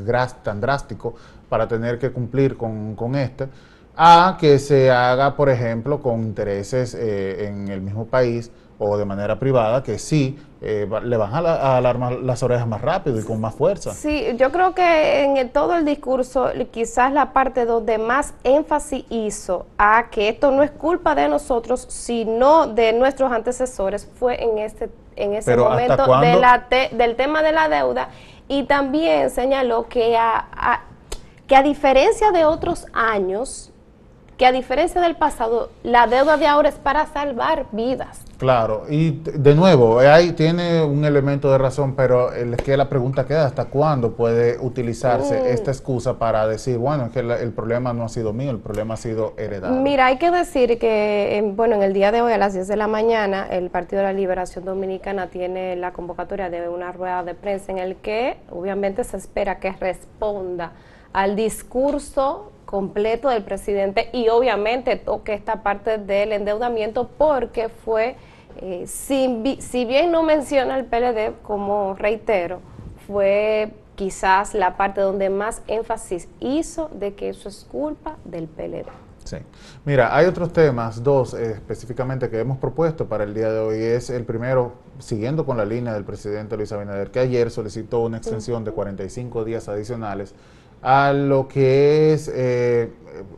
tan 0.43 0.59
drástico 0.59 1.13
para 1.47 1.67
tener 1.67 1.99
que 1.99 2.11
cumplir 2.11 2.57
con, 2.57 2.95
con 2.95 3.15
este, 3.15 3.47
a 3.95 4.37
que 4.39 4.57
se 4.59 4.89
haga, 4.89 5.35
por 5.35 5.49
ejemplo, 5.49 6.01
con 6.01 6.23
intereses 6.23 6.95
eh, 6.95 7.47
en 7.47 7.67
el 7.67 7.81
mismo 7.81 8.05
país 8.05 8.51
o 8.79 8.97
de 8.97 9.05
manera 9.05 9.37
privada 9.37 9.83
que 9.83 9.99
sí 9.99 10.39
eh, 10.61 10.87
le 11.03 11.17
van 11.17 11.33
a, 11.33 11.77
alarmar 11.77 12.13
las 12.13 12.41
orejas 12.41 12.65
más 12.65 12.81
rápido 12.81 13.19
y 13.19 13.23
con 13.23 13.39
más 13.39 13.53
fuerza. 13.53 13.93
Sí, 13.93 14.25
yo 14.37 14.51
creo 14.51 14.73
que 14.73 15.23
en 15.23 15.49
todo 15.49 15.75
el 15.75 15.85
discurso 15.85 16.49
quizás 16.71 17.11
la 17.11 17.33
parte 17.33 17.65
donde 17.65 17.97
más 17.97 18.33
énfasis 18.43 19.05
hizo 19.09 19.67
a 19.77 20.09
que 20.09 20.29
esto 20.29 20.51
no 20.51 20.63
es 20.63 20.71
culpa 20.71 21.13
de 21.13 21.27
nosotros, 21.27 21.85
sino 21.89 22.67
de 22.67 22.93
nuestros 22.93 23.31
antecesores, 23.31 24.09
fue 24.15 24.41
en 24.41 24.57
este 24.57 24.89
en 25.15 25.33
ese 25.33 25.55
momento 25.57 26.19
de 26.21 26.35
la 26.37 26.65
del 26.91 27.15
tema 27.17 27.43
de 27.43 27.51
la 27.51 27.67
deuda 27.67 28.09
y 28.47 28.63
también 28.63 29.29
señaló 29.29 29.87
que 29.87 30.17
a, 30.17 30.81
que 31.47 31.55
a 31.55 31.61
diferencia 31.61 32.31
de 32.31 32.45
otros 32.45 32.87
años, 32.93 33.71
que 34.37 34.45
a 34.45 34.51
diferencia 34.51 34.99
del 35.01 35.15
pasado, 35.15 35.69
la 35.83 36.07
deuda 36.07 36.37
de 36.37 36.47
ahora 36.47 36.69
es 36.69 36.75
para 36.75 37.05
salvar 37.05 37.67
vidas. 37.71 38.25
Claro, 38.39 38.85
y 38.89 39.11
de 39.11 39.53
nuevo, 39.53 39.99
ahí 39.99 40.31
tiene 40.31 40.81
un 40.81 41.03
elemento 41.03 41.51
de 41.51 41.57
razón, 41.57 41.93
pero 41.93 42.31
es 42.31 42.55
que 42.55 42.77
la 42.77 42.87
pregunta 42.87 43.27
queda, 43.27 43.45
¿hasta 43.45 43.65
cuándo 43.65 44.13
puede 44.13 44.57
utilizarse 44.57 45.41
mm. 45.41 45.45
esta 45.47 45.71
excusa 45.71 46.17
para 46.17 46.47
decir, 46.47 46.77
bueno, 46.77 47.07
es 47.07 47.11
que 47.11 47.19
el 47.19 47.51
problema 47.51 47.91
no 47.91 48.05
ha 48.05 48.07
sido 48.07 48.31
mío, 48.31 48.51
el 48.51 48.59
problema 48.59 48.93
ha 48.93 48.97
sido 48.97 49.33
heredado? 49.37 49.75
Mira, 49.81 50.05
hay 50.05 50.17
que 50.17 50.31
decir 50.31 50.79
que, 50.79 51.51
bueno, 51.53 51.75
en 51.75 51.83
el 51.83 51.91
día 51.91 52.13
de 52.13 52.21
hoy 52.21 52.31
a 52.31 52.37
las 52.37 52.53
10 52.53 52.69
de 52.69 52.77
la 52.77 52.87
mañana, 52.87 53.45
el 53.51 53.69
Partido 53.69 54.01
de 54.01 54.07
la 54.07 54.13
Liberación 54.13 54.63
Dominicana 54.63 55.27
tiene 55.27 55.75
la 55.75 55.91
convocatoria 55.91 56.49
de 56.49 56.69
una 56.69 56.93
rueda 56.93 57.23
de 57.23 57.35
prensa 57.35 57.73
en 57.73 57.77
el 57.77 57.97
que 57.97 58.37
obviamente 58.51 59.03
se 59.03 59.17
espera 59.17 59.59
que 59.59 59.73
responda 59.73 60.71
al 61.11 61.35
discurso 61.35 62.51
completo 62.69 63.29
del 63.29 63.43
presidente 63.43 64.09
y 64.13 64.29
obviamente 64.29 64.95
toque 64.95 65.33
esta 65.33 65.63
parte 65.63 65.97
del 65.97 66.31
endeudamiento 66.33 67.09
porque 67.17 67.67
fue, 67.67 68.15
eh, 68.61 68.87
si, 68.87 69.57
si 69.61 69.85
bien 69.85 70.11
no 70.11 70.23
menciona 70.23 70.77
el 70.77 70.85
PLD, 70.85 71.41
como 71.41 71.95
reitero, 71.95 72.59
fue 73.07 73.71
quizás 73.95 74.53
la 74.53 74.77
parte 74.77 75.01
donde 75.01 75.29
más 75.29 75.61
énfasis 75.67 76.27
hizo 76.39 76.89
de 76.93 77.15
que 77.15 77.29
eso 77.29 77.49
es 77.49 77.65
culpa 77.69 78.17
del 78.25 78.47
PLD. 78.47 78.85
Sí. 79.23 79.37
Mira, 79.85 80.15
hay 80.15 80.25
otros 80.25 80.51
temas, 80.53 81.03
dos 81.03 81.33
eh, 81.33 81.51
específicamente 81.51 82.29
que 82.29 82.39
hemos 82.39 82.57
propuesto 82.57 83.07
para 83.07 83.23
el 83.23 83.33
día 83.33 83.51
de 83.51 83.59
hoy. 83.59 83.81
Es 83.81 84.09
el 84.09 84.25
primero, 84.25 84.73
siguiendo 84.99 85.45
con 85.45 85.57
la 85.57 85.65
línea 85.65 85.93
del 85.93 86.03
presidente 86.03 86.57
Luis 86.57 86.71
Abinader, 86.71 87.11
que 87.11 87.19
ayer 87.19 87.51
solicitó 87.51 87.99
una 87.99 88.17
extensión 88.17 88.63
de 88.63 88.71
45 88.71 89.45
días 89.45 89.69
adicionales 89.69 90.33
a 90.81 91.13
lo 91.13 91.47
que 91.47 92.13
es 92.13 92.31
eh, 92.33 92.91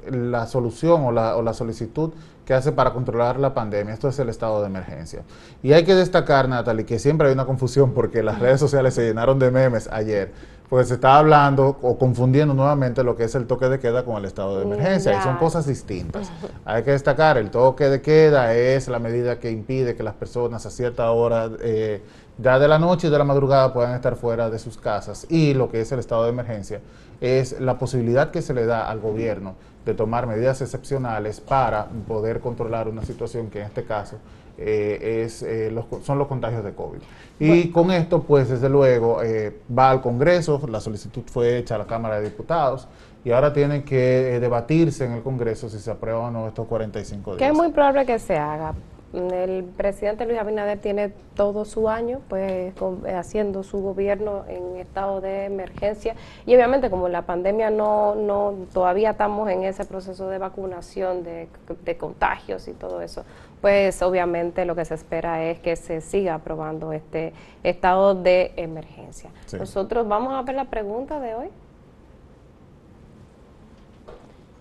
la 0.09 0.45
solución 0.45 1.03
o 1.03 1.11
la, 1.11 1.35
o 1.35 1.41
la, 1.41 1.53
solicitud 1.53 2.11
que 2.45 2.53
hace 2.53 2.71
para 2.71 2.93
controlar 2.93 3.39
la 3.39 3.53
pandemia. 3.53 3.93
Esto 3.93 4.07
es 4.09 4.19
el 4.19 4.29
estado 4.29 4.61
de 4.61 4.67
emergencia. 4.67 5.23
Y 5.63 5.73
hay 5.73 5.83
que 5.83 5.95
destacar, 5.95 6.49
Natalie, 6.49 6.85
que 6.85 6.99
siempre 6.99 7.27
hay 7.27 7.33
una 7.33 7.45
confusión 7.45 7.93
porque 7.93 8.23
las 8.23 8.39
redes 8.39 8.59
sociales 8.59 8.93
se 8.93 9.03
llenaron 9.03 9.39
de 9.39 9.51
memes 9.51 9.89
ayer, 9.91 10.31
porque 10.69 10.85
se 10.85 10.95
está 10.95 11.17
hablando 11.17 11.77
o 11.81 11.97
confundiendo 11.97 12.53
nuevamente 12.53 13.03
lo 13.03 13.15
que 13.15 13.25
es 13.25 13.35
el 13.35 13.45
toque 13.47 13.69
de 13.69 13.79
queda 13.79 14.05
con 14.05 14.17
el 14.17 14.25
estado 14.25 14.57
de 14.57 14.63
emergencia, 14.65 15.17
y 15.17 15.23
son 15.23 15.37
cosas 15.37 15.65
distintas. 15.65 16.31
Hay 16.65 16.83
que 16.83 16.91
destacar, 16.91 17.37
el 17.37 17.51
toque 17.51 17.89
de 17.89 18.01
queda 18.01 18.53
es 18.53 18.87
la 18.87 18.99
medida 18.99 19.39
que 19.39 19.51
impide 19.51 19.95
que 19.95 20.03
las 20.03 20.13
personas 20.13 20.65
a 20.65 20.71
cierta 20.71 21.11
hora... 21.11 21.49
Eh, 21.61 22.01
ya 22.41 22.59
de 22.59 22.67
la 22.67 22.79
noche 22.79 23.07
y 23.07 23.09
de 23.09 23.17
la 23.17 23.23
madrugada 23.23 23.73
puedan 23.73 23.93
estar 23.95 24.15
fuera 24.15 24.49
de 24.49 24.59
sus 24.59 24.77
casas. 24.77 25.27
Y 25.29 25.53
lo 25.53 25.69
que 25.69 25.81
es 25.81 25.91
el 25.91 25.99
estado 25.99 26.23
de 26.23 26.29
emergencia 26.29 26.81
es 27.19 27.59
la 27.59 27.77
posibilidad 27.77 28.31
que 28.31 28.41
se 28.41 28.53
le 28.53 28.65
da 28.65 28.89
al 28.89 28.99
gobierno 28.99 29.55
de 29.85 29.93
tomar 29.93 30.27
medidas 30.27 30.61
excepcionales 30.61 31.39
para 31.39 31.87
poder 32.07 32.39
controlar 32.39 32.87
una 32.87 33.03
situación 33.03 33.49
que 33.49 33.59
en 33.59 33.65
este 33.65 33.83
caso 33.83 34.17
eh, 34.57 35.23
es, 35.25 35.41
eh, 35.41 35.71
los, 35.71 35.85
son 36.03 36.17
los 36.17 36.27
contagios 36.27 36.63
de 36.63 36.73
COVID. 36.73 36.99
Y 37.39 37.69
con 37.69 37.89
esto, 37.91 38.21
pues 38.21 38.49
desde 38.49 38.69
luego, 38.69 39.23
eh, 39.23 39.61
va 39.75 39.89
al 39.89 40.01
Congreso, 40.01 40.61
la 40.69 40.79
solicitud 40.79 41.23
fue 41.25 41.57
hecha 41.57 41.75
a 41.75 41.77
la 41.79 41.85
Cámara 41.85 42.19
de 42.19 42.29
Diputados 42.29 42.87
y 43.23 43.31
ahora 43.31 43.53
tiene 43.53 43.83
que 43.83 44.39
debatirse 44.39 45.05
en 45.05 45.13
el 45.13 45.23
Congreso 45.23 45.69
si 45.69 45.79
se 45.79 45.89
aprueban 45.89 46.35
o 46.35 46.41
no 46.41 46.47
estos 46.47 46.67
45 46.67 47.31
días. 47.31 47.39
Que 47.39 47.47
es 47.47 47.53
muy 47.53 47.71
probable 47.71 48.05
que 48.05 48.19
se 48.19 48.37
haga, 48.37 48.75
el 49.13 49.65
presidente 49.65 50.25
Luis 50.25 50.39
Abinader 50.39 50.79
tiene 50.79 51.11
todo 51.35 51.65
su 51.65 51.89
año 51.89 52.21
pues 52.29 52.73
eh, 53.05 53.13
haciendo 53.13 53.63
su 53.63 53.81
gobierno 53.81 54.45
en 54.47 54.77
estado 54.77 55.19
de 55.19 55.45
emergencia 55.45 56.15
y 56.45 56.55
obviamente 56.55 56.89
como 56.89 57.09
la 57.09 57.23
pandemia 57.23 57.69
no, 57.69 58.15
no 58.15 58.53
todavía 58.73 59.11
estamos 59.11 59.49
en 59.49 59.63
ese 59.63 59.85
proceso 59.85 60.29
de 60.29 60.37
vacunación 60.37 61.23
de, 61.23 61.49
contagios 61.97 62.67
y 62.67 62.73
todo 62.73 63.01
eso 63.01 63.25
pues 63.59 64.01
obviamente 64.01 64.65
lo 64.65 64.75
que 64.75 64.85
se 64.85 64.95
espera 64.95 65.43
es 65.43 65.59
que 65.59 65.75
se 65.75 66.01
siga 66.01 66.35
aprobando 66.35 66.93
este 66.93 67.33
estado 67.63 68.15
de 68.15 68.53
emergencia. 68.55 69.29
Nosotros 69.53 70.07
vamos 70.07 70.33
a 70.33 70.41
ver 70.41 70.55
la 70.55 70.65
pregunta 70.65 71.19
de 71.19 71.35
hoy. 71.35 71.49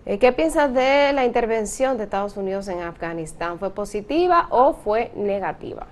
¿Qué 0.19 0.33
piensas 0.33 0.73
de 0.73 1.13
la 1.13 1.23
intervención 1.23 1.97
de 1.97 2.03
Estados 2.03 2.35
Unidos 2.35 2.67
en 2.67 2.81
Afganistán? 2.81 3.59
¿Fue 3.59 3.73
positiva 3.73 4.47
o 4.49 4.73
fue 4.73 5.09
negativa? 5.15 5.87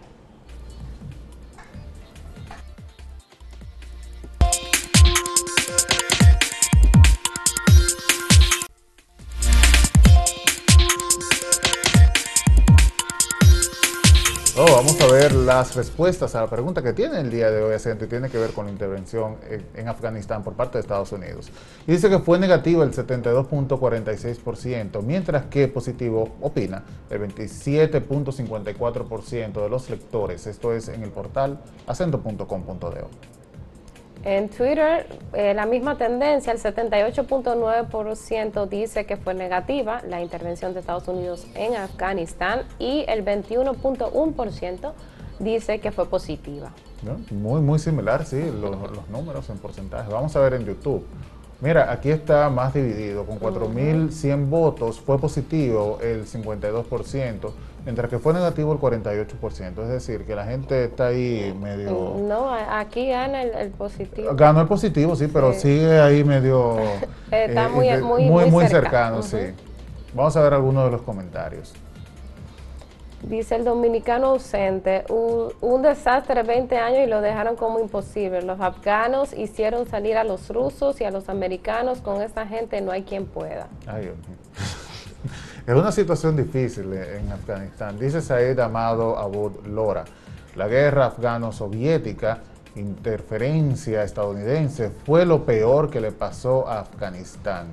Ver 15.12 15.34
las 15.34 15.76
respuestas 15.76 16.36
a 16.36 16.42
la 16.42 16.48
pregunta 16.48 16.84
que 16.84 16.94
tiene 16.94 17.20
el 17.20 17.32
día 17.32 17.52
de 17.52 17.64
hoy 17.64 17.76
y 17.76 17.80
tiene 18.08 18.30
que 18.30 18.38
ver 18.38 18.52
con 18.52 18.66
la 18.66 18.72
intervención 18.72 19.38
en, 19.76 19.88
Afganistán 19.88 20.44
por 20.44 20.54
parte 20.54 20.78
de 20.78 20.82
Estados 20.82 21.12
Unidos. 21.12 21.50
Dice 21.88 22.08
que 22.10 22.20
fue 22.20 22.38
negativo 22.38 22.84
el 22.84 22.92
72.46%, 22.92 25.02
mientras 25.02 25.46
que 25.46 25.68
positivo 25.68 26.36
opina 26.42 26.84
el 27.10 27.22
27.54% 27.22 29.64
de 29.64 29.70
los 29.70 29.90
lectores. 29.90 30.46
Esto 30.48 30.74
es 30.74 30.90
en 30.90 31.04
el 31.04 31.10
portal 31.10 31.60
acento.com.de. 31.88 33.39
En 34.24 34.50
Twitter, 34.50 35.08
eh, 35.34 35.54
la 35.54 35.66
misma 35.66 35.98
tendencia, 35.98 36.52
el 36.52 36.60
78.9% 36.60 38.68
dice 38.68 39.06
que 39.06 39.16
fue 39.16 39.34
negativa 39.34 40.02
la 40.08 40.22
intervención 40.22 40.74
de 40.74 40.82
Estados 40.82 41.08
Unidos 41.08 41.48
en 41.56 41.76
Afganistán 41.76 42.64
y 42.80 43.06
el 43.08 43.24
21.1% 43.24 44.92
dice 45.40 45.80
que 45.80 45.92
fue 45.92 46.08
positiva. 46.08 46.72
Muy, 47.32 47.62
muy 47.62 47.80
similar, 47.80 48.26
sí, 48.26 48.52
los, 48.52 48.72
los 48.92 49.08
números 49.10 49.50
en 49.50 49.58
porcentaje. 49.58 50.12
Vamos 50.12 50.36
a 50.36 50.42
ver 50.42 50.56
en 50.56 50.66
YouTube. 50.66 51.06
Mira, 51.62 51.92
aquí 51.92 52.10
está 52.10 52.50
más 52.50 52.74
dividido, 52.74 53.26
con 53.26 53.38
4.100 53.38 54.50
votos 54.50 55.02
fue 55.02 55.20
positivo 55.20 56.00
el 56.02 56.26
52%, 56.26 57.52
mientras 57.84 58.10
que 58.10 58.18
fue 58.18 58.34
negativo 58.34 58.72
el 58.72 58.80
48%, 58.80 59.84
es 59.84 59.90
decir, 59.90 60.26
que 60.26 60.36
la 60.36 60.46
gente 60.46 60.86
está 60.86 61.08
ahí 61.08 61.54
medio... 61.60 62.16
No, 62.18 62.50
aquí 62.50 63.10
gana 63.10 63.44
el, 63.44 63.72
positivo. 63.72 64.34
Ganó 64.36 64.62
el 64.62 64.68
positivo, 64.68 65.18
sí, 65.18 65.28
pero 65.28 65.52
sigue 65.52 66.00
ahí 66.00 66.24
medio... 66.24 66.78
está 67.30 67.66
eh, 67.66 67.70
muy, 68.02 68.24
muy, 68.24 68.50
muy, 68.50 68.68
cercano, 68.68 69.22
sí. 69.22 69.38
Vamos 70.14 70.38
a 70.38 70.42
ver 70.42 70.54
algunos 70.54 70.86
de 70.86 70.92
los 70.92 71.02
comentarios. 71.02 71.74
Dice 73.30 73.58
el 73.58 73.64
dominicano 73.64 74.30
ausente, 74.30 75.06
un, 75.08 75.82
desastre 75.84 76.42
20 76.42 76.76
años 76.78 77.02
y 77.06 77.06
lo 77.06 77.22
dejaron 77.22 77.56
como 77.56 77.80
imposible. 77.80 78.42
Los 78.42 78.60
afganos 78.60 79.34
hicieron 79.34 79.88
salir 79.88 80.18
a 80.18 80.24
los 80.24 80.50
rusos 80.50 81.00
y 81.00 81.04
a 81.04 81.12
los 81.12 81.30
americanos. 81.30 82.02
Con 82.02 82.24
esta 82.24 82.48
gente 82.48 82.82
no 82.82 82.92
hay 82.92 83.04
quien 83.04 83.28
pueda. 83.28 83.68
Ay, 83.86 84.12
Es 85.68 85.76
una 85.76 85.92
situación 85.92 86.36
difícil 86.36 86.92
en 86.92 87.32
Afganistán. 87.32 88.00
Dice 88.00 88.20
Said 88.20 88.58
Amado 88.60 89.16
Abud 89.16 89.64
Lora. 89.68 90.06
La 90.56 90.68
guerra 90.68 91.06
afgano-soviética, 91.06 92.40
interferencia 92.76 94.04
estadounidense, 94.04 94.90
fue 95.06 95.28
lo 95.28 95.46
peor 95.46 95.92
que 95.92 96.02
le 96.02 96.12
pasó 96.12 96.68
a 96.68 96.80
Afganistán. 96.80 97.68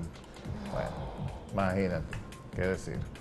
Bueno, 0.71 0.91
imagínate, 1.55 2.19
qué 2.55 2.61
decir. 2.67 3.16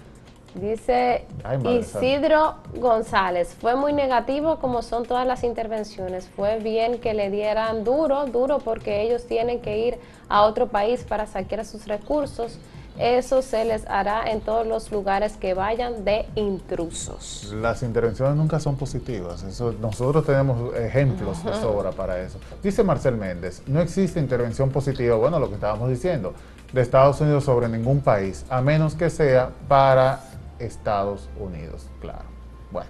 Dice 0.56 1.26
Isidro 1.70 2.56
González, 2.76 3.56
fue 3.60 3.76
muy 3.76 3.92
negativo 3.92 4.58
como 4.60 4.82
son 4.82 5.06
todas 5.06 5.28
las 5.28 5.44
intervenciones. 5.44 6.30
Fue 6.34 6.60
bien 6.60 7.00
que 7.00 7.14
le 7.14 7.30
dieran 7.30 7.84
duro, 7.84 8.26
duro 8.28 8.60
porque 8.60 9.02
ellos 9.02 9.26
tienen 9.28 9.60
que 9.60 9.78
ir 9.80 10.00
a 10.30 10.44
otro 10.44 10.68
país 10.68 11.04
para 11.04 11.28
sacar 11.28 11.66
sus 11.66 11.86
recursos. 11.88 12.58
Eso 12.98 13.42
se 13.42 13.66
les 13.66 13.86
hará 13.88 14.32
en 14.32 14.40
todos 14.40 14.66
los 14.66 14.90
lugares 14.90 15.36
que 15.36 15.54
vayan 15.54 16.06
de 16.06 16.26
intrusos. 16.36 17.54
Las 17.54 17.84
intervenciones 17.84 18.38
nunca 18.38 18.62
son 18.62 18.78
positivas. 18.78 19.44
Eso, 19.44 19.74
nosotros 19.74 20.26
tenemos 20.26 20.74
ejemplos 20.76 21.44
de 21.44 21.54
sobra 21.56 21.92
para 21.92 22.18
eso. 22.22 22.40
Dice 22.64 22.82
Marcel 22.84 23.18
Méndez, 23.18 23.62
no 23.68 23.82
existe 23.82 24.22
intervención 24.22 24.70
positiva, 24.70 25.18
bueno, 25.18 25.38
lo 25.40 25.50
que 25.50 25.56
estábamos 25.56 25.90
diciendo, 25.90 26.34
de 26.72 26.82
Estados 26.82 27.20
Unidos 27.20 27.44
sobre 27.44 27.68
ningún 27.68 28.00
país, 28.00 28.46
a 28.50 28.62
menos 28.62 28.96
que 28.96 29.10
sea 29.10 29.50
para 29.68 30.22
Estados 30.60 31.30
Unidos, 31.40 31.90
claro. 32.02 32.26
Bueno. 32.72 32.90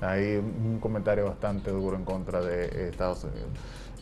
Hay 0.00 0.36
un 0.36 0.80
comentario 0.80 1.26
bastante 1.26 1.70
duro 1.70 1.96
en 1.96 2.04
contra 2.04 2.40
de 2.40 2.88
Estados 2.88 3.22
Unidos. 3.22 3.50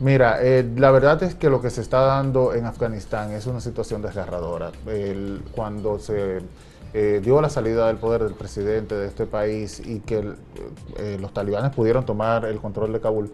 Mira, 0.01 0.39
eh, 0.43 0.67
la 0.77 0.91
verdad 0.91 1.23
es 1.23 1.35
que 1.35 1.51
lo 1.51 1.61
que 1.61 1.69
se 1.69 1.83
está 1.83 2.01
dando 2.01 2.55
en 2.55 2.65
Afganistán 2.65 3.33
es 3.33 3.47
una 3.47 3.61
situación 3.61 4.01
desgarradora. 4.01 4.73
cuando 5.55 5.99
se 5.99 6.39
eh, 6.95 7.21
dio 7.23 7.41
la 7.43 7.51
salida 7.51 7.87
del 7.87 7.99
poder 7.99 8.25
del 8.25 8.33
presidente 8.33 8.95
de 8.95 9.07
este 9.07 9.27
país 9.27 9.81
y 9.85 10.01
que 10.01 10.33
eh, 10.97 11.19
los 11.21 11.35
talibanes 11.35 11.75
pudieron 11.75 12.07
tomar 12.07 12.47
el 12.47 12.59
control 12.61 12.95
de 12.95 13.01
Kabul, 13.01 13.31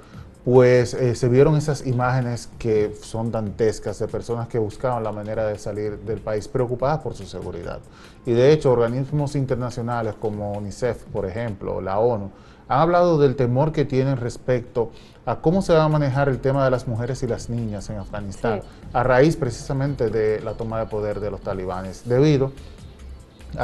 pues 0.46 0.96
se 1.14 1.28
vieron 1.28 1.56
esas 1.56 1.84
imágenes 1.88 2.48
que 2.56 2.94
son 3.02 3.32
dantescas 3.32 3.98
de 3.98 4.06
personas 4.06 4.46
que 4.46 4.60
buscaban 4.60 5.02
la 5.02 5.10
manera 5.10 5.44
de 5.44 5.58
salir 5.58 5.98
del 5.98 6.20
país 6.20 6.46
preocupadas 6.46 7.00
por 7.00 7.14
su 7.14 7.24
seguridad. 7.24 7.80
Y 8.24 8.30
de 8.30 8.52
hecho, 8.52 8.70
organismos 8.70 9.34
internacionales 9.34 10.14
como 10.20 10.52
UNICEF, 10.52 11.02
por 11.06 11.26
ejemplo, 11.26 11.80
la 11.80 11.98
ONU, 11.98 12.30
han 12.68 12.78
hablado 12.78 13.18
del 13.18 13.34
temor 13.34 13.72
que 13.72 13.84
tienen 13.84 14.18
respecto 14.18 14.92
a 15.24 15.40
cómo 15.40 15.62
se 15.62 15.72
va 15.72 15.82
a 15.82 15.88
manejar 15.88 16.28
el 16.28 16.38
tema 16.38 16.64
de 16.64 16.70
las 16.70 16.86
mujeres 16.86 17.24
y 17.24 17.26
las 17.26 17.50
niñas 17.50 17.90
en 17.90 17.98
Afganistán, 17.98 18.60
a 18.92 19.02
raíz 19.02 19.36
precisamente 19.36 20.10
de 20.10 20.40
la 20.42 20.52
toma 20.52 20.78
de 20.78 20.86
poder 20.86 21.18
de 21.18 21.32
los 21.32 21.40
talibanes, 21.40 22.08
debido 22.08 22.52
a 22.75 22.75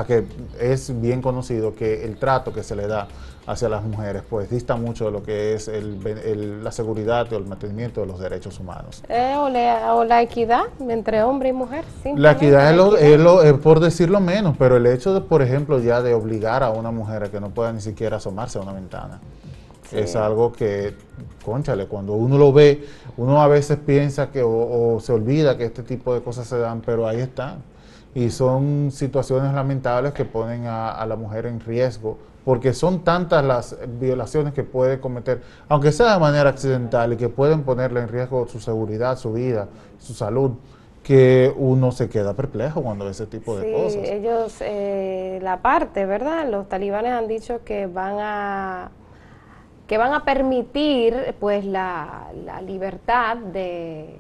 que 0.07 0.25
es 0.61 1.01
bien 1.01 1.23
conocido 1.23 1.75
que 1.75 2.05
el 2.05 2.17
trato 2.17 2.53
que 2.53 2.63
se 2.63 2.77
le 2.77 2.87
da 2.87 3.09
hacia 3.47 3.69
las 3.69 3.83
mujeres 3.83 4.23
pues 4.29 4.51
dista 4.51 4.77
mucho 4.77 5.07
de 5.07 5.11
lo 5.11 5.23
que 5.23 5.55
es 5.55 5.69
la 5.69 6.71
seguridad 6.71 7.33
o 7.33 7.37
el 7.37 7.45
mantenimiento 7.45 8.01
de 8.01 8.07
los 8.07 8.21
derechos 8.21 8.59
humanos. 8.61 9.03
Eh, 9.09 9.35
o, 9.37 10.05
la, 10.05 10.23
equidad 10.23 10.65
entre 10.89 11.23
hombre 11.23 11.49
y 11.49 11.53
mujer. 11.53 11.85
La 12.17 12.33
equidad, 12.33 12.71
es, 12.71 13.21
lo, 13.21 13.43
es, 13.43 13.53
por 13.55 13.81
decirlo 13.81 14.21
menos, 14.21 14.57
pero 14.59 14.77
el 14.77 14.87
hecho 14.87 15.15
de, 15.15 15.21
por 15.21 15.43
ejemplo, 15.43 15.81
ya 15.81 16.03
de 16.03 16.15
obligar 16.15 16.63
a 16.63 16.71
una 16.71 16.91
mujer 16.91 17.25
a 17.25 17.31
que 17.31 17.41
no 17.41 17.51
pueda 17.51 17.73
ni 17.73 17.81
siquiera 17.81 18.19
asomarse 18.19 18.59
a 18.59 18.63
una 18.63 18.73
ventana. 18.73 19.21
Es 19.91 20.17
algo 20.17 20.53
que, 20.53 20.95
conchale, 21.45 21.87
cuando 21.87 22.15
uno 22.15 22.39
lo 22.39 22.51
ve, 22.51 22.87
uno 23.19 23.43
a 23.43 23.49
veces 23.49 23.77
piensa 23.77 24.31
que 24.31 24.43
o, 24.43 24.99
se 25.01 25.13
olvida 25.13 25.59
que 25.59 25.65
este 25.65 25.83
tipo 25.83 26.15
de 26.15 26.23
cosas 26.23 26.47
se 26.47 26.57
dan, 26.59 26.81
pero 26.81 27.07
ahí 27.07 27.21
están 27.21 27.63
y 28.15 28.31
son 28.31 28.91
situaciones 28.91 29.55
lamentables 29.55 30.13
que 30.13 30.25
ponen 30.25 30.67
a, 30.67 31.05
la 31.07 31.17
mujer 31.17 31.47
en 31.47 31.61
riesgo, 31.61 32.19
porque 32.45 32.75
son 32.75 33.05
tantas 33.05 33.45
las 33.45 33.77
violaciones 33.99 34.53
que 34.53 34.65
puede 34.65 35.01
cometer, 35.01 35.43
aunque 35.69 35.93
sea 35.93 36.15
de 36.15 36.21
manera 36.21 36.51
accidental, 36.51 37.13
y 37.15 37.17
que 37.17 37.29
pueden 37.29 37.63
ponerle 37.63 38.01
en 38.01 38.09
riesgo 38.09 38.47
su 38.49 38.61
seguridad, 38.61 39.17
su 39.17 39.33
vida, 39.33 39.69
su 39.99 40.13
salud, 40.13 40.53
que 41.03 41.53
uno 41.57 41.91
se 41.91 42.09
queda 42.09 42.35
perplejo 42.35 42.83
cuando 42.83 43.07
ve 43.07 43.11
ese 43.11 43.27
tipo 43.27 43.57
de 43.57 43.73
cosas. 43.73 44.09
Ellos, 44.09 44.57
eh, 44.61 45.41
la 45.43 45.61
parte, 45.61 46.07
¿verdad? 46.07 46.49
Los 46.49 46.69
talibanes 46.69 47.13
han 47.13 47.27
dicho 47.27 47.65
que 47.65 47.87
van 47.87 48.17
a 48.21 48.91
que 49.93 49.99
van 49.99 50.15
a 50.15 50.25
permitir 50.25 51.35
pues 51.39 51.67
la, 51.67 52.31
libertad 52.67 53.37
de 53.37 54.17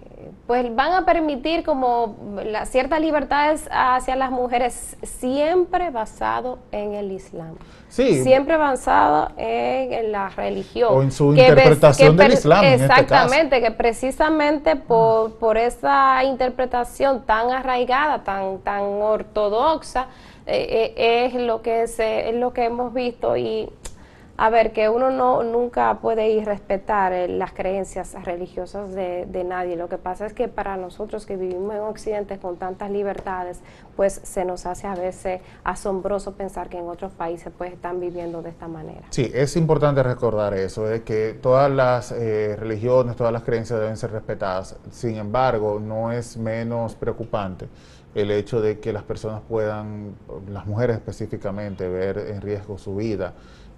pues 0.46 0.64
van 0.76 0.92
a 0.92 1.06
permitir 1.06 1.64
como 1.64 2.14
la, 2.44 2.66
ciertas 2.66 3.00
libertades 3.00 3.70
hacia 3.72 4.14
las 4.14 4.30
mujeres 4.30 4.98
siempre 5.02 5.88
basado 5.88 6.58
en 6.72 6.92
el 6.92 7.10
Islam. 7.10 7.54
Sí. 7.88 8.22
siempre 8.22 8.58
basado 8.58 9.30
en, 9.38 10.12
la 10.12 10.28
religión. 10.28 10.90
O 10.94 11.02
en 11.02 11.10
su 11.10 11.30
interpretación 11.30 12.18
del 12.18 12.34
Islam 12.34 12.64
este 12.64 12.84
exactamente 12.84 13.62
que 13.62 13.70
precisamente 13.70 14.76
por, 14.76 15.36
por 15.36 15.56
esa 15.56 16.22
interpretación 16.22 17.22
tan 17.22 17.50
arraigada 17.50 18.22
tan 18.22 18.58
tan 18.58 18.82
ortodoxa 18.82 20.08
eh, 20.44 20.92
eh, 20.96 21.24
es 21.26 21.34
lo 21.34 21.62
que 21.62 21.86
se, 21.86 22.28
es 22.28 22.34
lo 22.34 22.52
que 22.52 22.64
hemos 22.64 22.92
visto 22.92 23.38
y 23.38 23.70
a 24.36 24.50
ver, 24.50 24.72
que 24.72 24.88
uno 24.88 25.10
no 25.10 25.42
nunca 25.42 25.98
puede 26.00 26.30
ir 26.30 26.44
respetar 26.44 27.12
eh, 27.12 27.28
las 27.28 27.52
creencias 27.52 28.14
religiosas 28.24 28.94
de, 28.94 29.44
nadie. 29.46 29.76
Lo 29.76 29.88
que 29.88 29.98
pasa 29.98 30.26
es 30.26 30.32
que 30.32 30.48
para 30.48 30.76
nosotros 30.76 31.26
que 31.26 31.36
vivimos 31.36 31.74
en 31.74 31.80
Occidente 31.80 32.38
con 32.38 32.56
tantas 32.56 32.90
libertades, 32.90 33.60
pues 33.96 34.20
se 34.22 34.44
nos 34.44 34.66
hace 34.66 34.86
a 34.86 34.94
veces 34.94 35.40
asombroso 35.64 36.32
pensar 36.32 36.68
que 36.68 36.78
en 36.78 36.88
otros 36.88 37.12
países 37.12 37.52
pues 37.56 37.72
están 37.72 38.00
viviendo 38.00 38.40
de 38.40 38.50
esta 38.50 38.68
manera. 38.68 39.02
Sí, 39.10 39.30
es 39.34 39.56
importante 39.56 40.02
recordar 40.02 40.54
eso, 40.54 40.84
de 40.84 41.02
que 41.02 41.38
todas 41.40 41.70
las 41.70 42.12
eh, 42.12 42.56
religiones, 42.56 43.16
todas 43.16 43.32
las 43.32 43.42
creencias 43.42 43.80
deben 43.80 43.96
ser 43.96 44.12
respetadas. 44.12 44.76
Sin 44.90 45.16
embargo, 45.16 45.80
no 45.80 46.12
es 46.12 46.36
menos 46.36 46.94
preocupante 46.94 47.68
el 48.14 48.30
hecho 48.30 48.60
de 48.60 48.78
que 48.78 48.92
las 48.92 49.02
personas 49.02 49.40
puedan, 49.48 50.14
las 50.48 50.66
mujeres 50.66 50.96
específicamente, 50.96 51.88
ver 51.88 52.18
en 52.18 52.40
riesgo 52.40 52.76
su 52.76 52.94
vida 52.96 53.34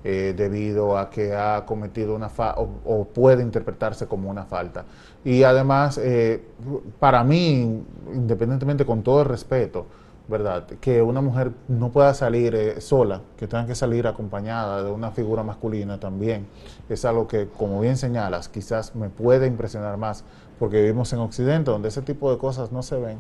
eh, 0.06 0.34
debido 0.36 0.98
a 0.98 1.08
que 1.08 1.34
ha 1.34 1.64
cometido 1.64 2.14
una 2.14 2.28
falta 2.28 2.60
o, 2.60 3.04
puede 3.06 3.42
interpretarse 3.42 4.06
como 4.06 4.28
una 4.28 4.44
falta. 4.44 4.84
Y 5.24 5.44
además, 5.44 5.96
eh, 5.96 6.44
para 7.00 7.24
mí, 7.24 7.82
independientemente 8.12 8.84
con 8.84 9.02
todo 9.02 9.22
el 9.22 9.28
respeto, 9.28 9.86
¿verdad? 10.28 10.66
Que 10.80 11.00
una 11.00 11.22
mujer 11.22 11.52
no 11.68 11.90
pueda 11.90 12.12
salir 12.12 12.54
eh, 12.54 12.82
sola, 12.82 13.22
que 13.38 13.46
tenga 13.46 13.66
que 13.66 13.74
salir 13.74 14.06
acompañada 14.06 14.82
de 14.82 14.90
una 14.90 15.10
figura 15.10 15.42
masculina 15.42 15.98
también, 15.98 16.46
es 16.90 17.04
algo 17.06 17.26
que, 17.26 17.48
como 17.48 17.80
bien 17.80 17.96
señalas, 17.96 18.50
quizás 18.50 18.94
me 18.94 19.08
puede 19.08 19.46
impresionar 19.46 19.96
más, 19.96 20.22
porque 20.58 20.82
vivimos 20.82 21.10
en 21.14 21.20
Occidente, 21.20 21.70
donde 21.70 21.88
ese 21.88 22.02
tipo 22.02 22.30
de 22.30 22.36
cosas 22.36 22.72
no 22.72 22.82
se 22.82 22.98
ven. 22.98 23.18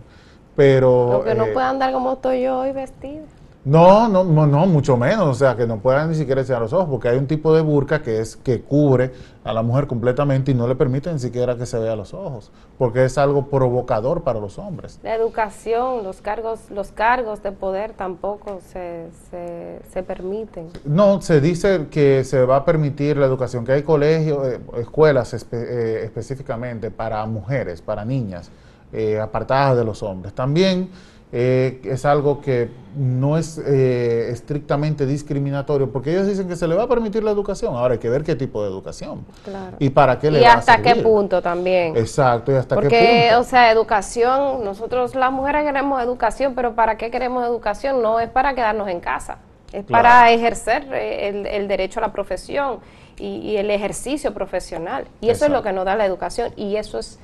Pero... 0.54 1.12
Porque 1.12 1.34
no 1.34 1.46
puede 1.46 1.66
andar 1.66 1.92
como 1.94 2.12
estoy 2.12 2.42
yo 2.42 2.58
hoy 2.58 2.72
vestida. 2.72 3.22
No, 3.64 4.08
no, 4.08 4.24
no, 4.24 4.66
mucho 4.66 4.98
menos, 4.98 5.26
o 5.26 5.34
sea, 5.34 5.56
que 5.56 5.66
no 5.66 5.78
puedan 5.78 6.10
ni 6.10 6.14
siquiera 6.14 6.42
enseñar 6.42 6.60
los 6.60 6.74
ojos, 6.74 6.86
porque 6.90 7.08
hay 7.08 7.16
un 7.16 7.26
tipo 7.26 7.54
de 7.54 7.62
burka 7.62 8.02
que 8.02 8.20
es 8.20 8.36
que 8.36 8.60
cubre 8.60 9.12
a 9.42 9.54
la 9.54 9.62
mujer 9.62 9.86
completamente 9.86 10.50
y 10.50 10.54
no 10.54 10.68
le 10.68 10.74
permite 10.74 11.10
ni 11.10 11.18
siquiera 11.18 11.56
que 11.56 11.64
se 11.64 11.78
vea 11.78 11.96
los 11.96 12.12
ojos, 12.12 12.52
porque 12.76 13.06
es 13.06 13.16
algo 13.16 13.46
provocador 13.46 14.22
para 14.22 14.38
los 14.38 14.58
hombres. 14.58 15.00
La 15.02 15.14
educación, 15.14 16.04
los 16.04 16.20
cargos, 16.20 16.70
los 16.70 16.92
cargos 16.92 17.42
de 17.42 17.52
poder 17.52 17.94
tampoco 17.94 18.60
se, 18.70 19.08
se, 19.30 20.02
permiten. 20.02 20.68
No, 20.84 21.22
se 21.22 21.40
dice 21.40 21.86
que 21.90 22.22
se 22.24 22.44
va 22.44 22.56
a 22.56 22.64
permitir 22.66 23.16
la 23.16 23.24
educación, 23.24 23.64
que 23.64 23.72
hay 23.72 23.82
colegios, 23.82 24.46
eh, 24.46 24.60
escuelas 24.76 25.32
eh, 25.52 26.02
específicamente 26.04 26.90
para 26.90 27.24
mujeres, 27.24 27.80
para 27.80 28.04
niñas, 28.04 28.50
eh, 28.92 29.18
apartadas 29.18 29.78
de 29.78 29.84
los 29.84 30.02
hombres. 30.02 30.34
También 30.34 30.90
eh, 31.36 31.80
es 31.82 32.04
algo 32.04 32.40
que 32.40 32.70
no 32.96 33.36
es 33.36 33.58
eh, 33.58 34.28
estrictamente 34.30 35.04
discriminatorio, 35.04 35.90
porque 35.90 36.12
ellos 36.12 36.28
dicen 36.28 36.46
que 36.46 36.54
se 36.54 36.68
le 36.68 36.76
va 36.76 36.84
a 36.84 36.88
permitir 36.88 37.24
la 37.24 37.32
educación. 37.32 37.74
Ahora 37.74 37.94
hay 37.94 37.98
que 37.98 38.08
ver 38.08 38.22
qué 38.22 38.36
tipo 38.36 38.62
de 38.62 38.68
educación. 38.68 39.26
Claro. 39.42 39.76
Y 39.80 39.90
para 39.90 40.20
qué 40.20 40.30
le 40.30 40.40
va 40.40 40.52
a 40.52 40.54
hasta 40.58 40.80
qué 40.80 40.94
punto 40.94 41.42
también. 41.42 41.96
Exacto, 41.96 42.52
y 42.52 42.54
hasta 42.54 42.76
qué 42.76 42.82
punto. 42.82 42.96
Porque, 42.96 43.34
o 43.34 43.42
sea, 43.42 43.72
educación, 43.72 44.64
nosotros 44.64 45.16
las 45.16 45.32
mujeres 45.32 45.64
queremos 45.64 46.00
educación, 46.00 46.54
pero 46.54 46.76
¿para 46.76 46.96
qué 46.96 47.10
queremos 47.10 47.44
educación? 47.44 48.00
No 48.00 48.20
es 48.20 48.28
para 48.30 48.54
quedarnos 48.54 48.86
en 48.86 49.00
casa, 49.00 49.38
es 49.72 49.84
para 49.84 50.30
ejercer 50.30 50.86
eh, 50.92 51.48
el, 51.50 51.66
derecho 51.66 51.98
a 51.98 52.02
la 52.02 52.12
profesión 52.12 52.78
y, 53.18 53.56
el 53.56 53.72
ejercicio 53.72 54.32
profesional. 54.32 55.08
Y 55.20 55.30
eso 55.30 55.46
es 55.46 55.50
lo 55.50 55.64
que 55.64 55.72
nos 55.72 55.84
da 55.84 55.96
la 55.96 56.06
educación 56.06 56.52
y 56.54 56.76
eso 56.76 57.00
es 57.00 57.18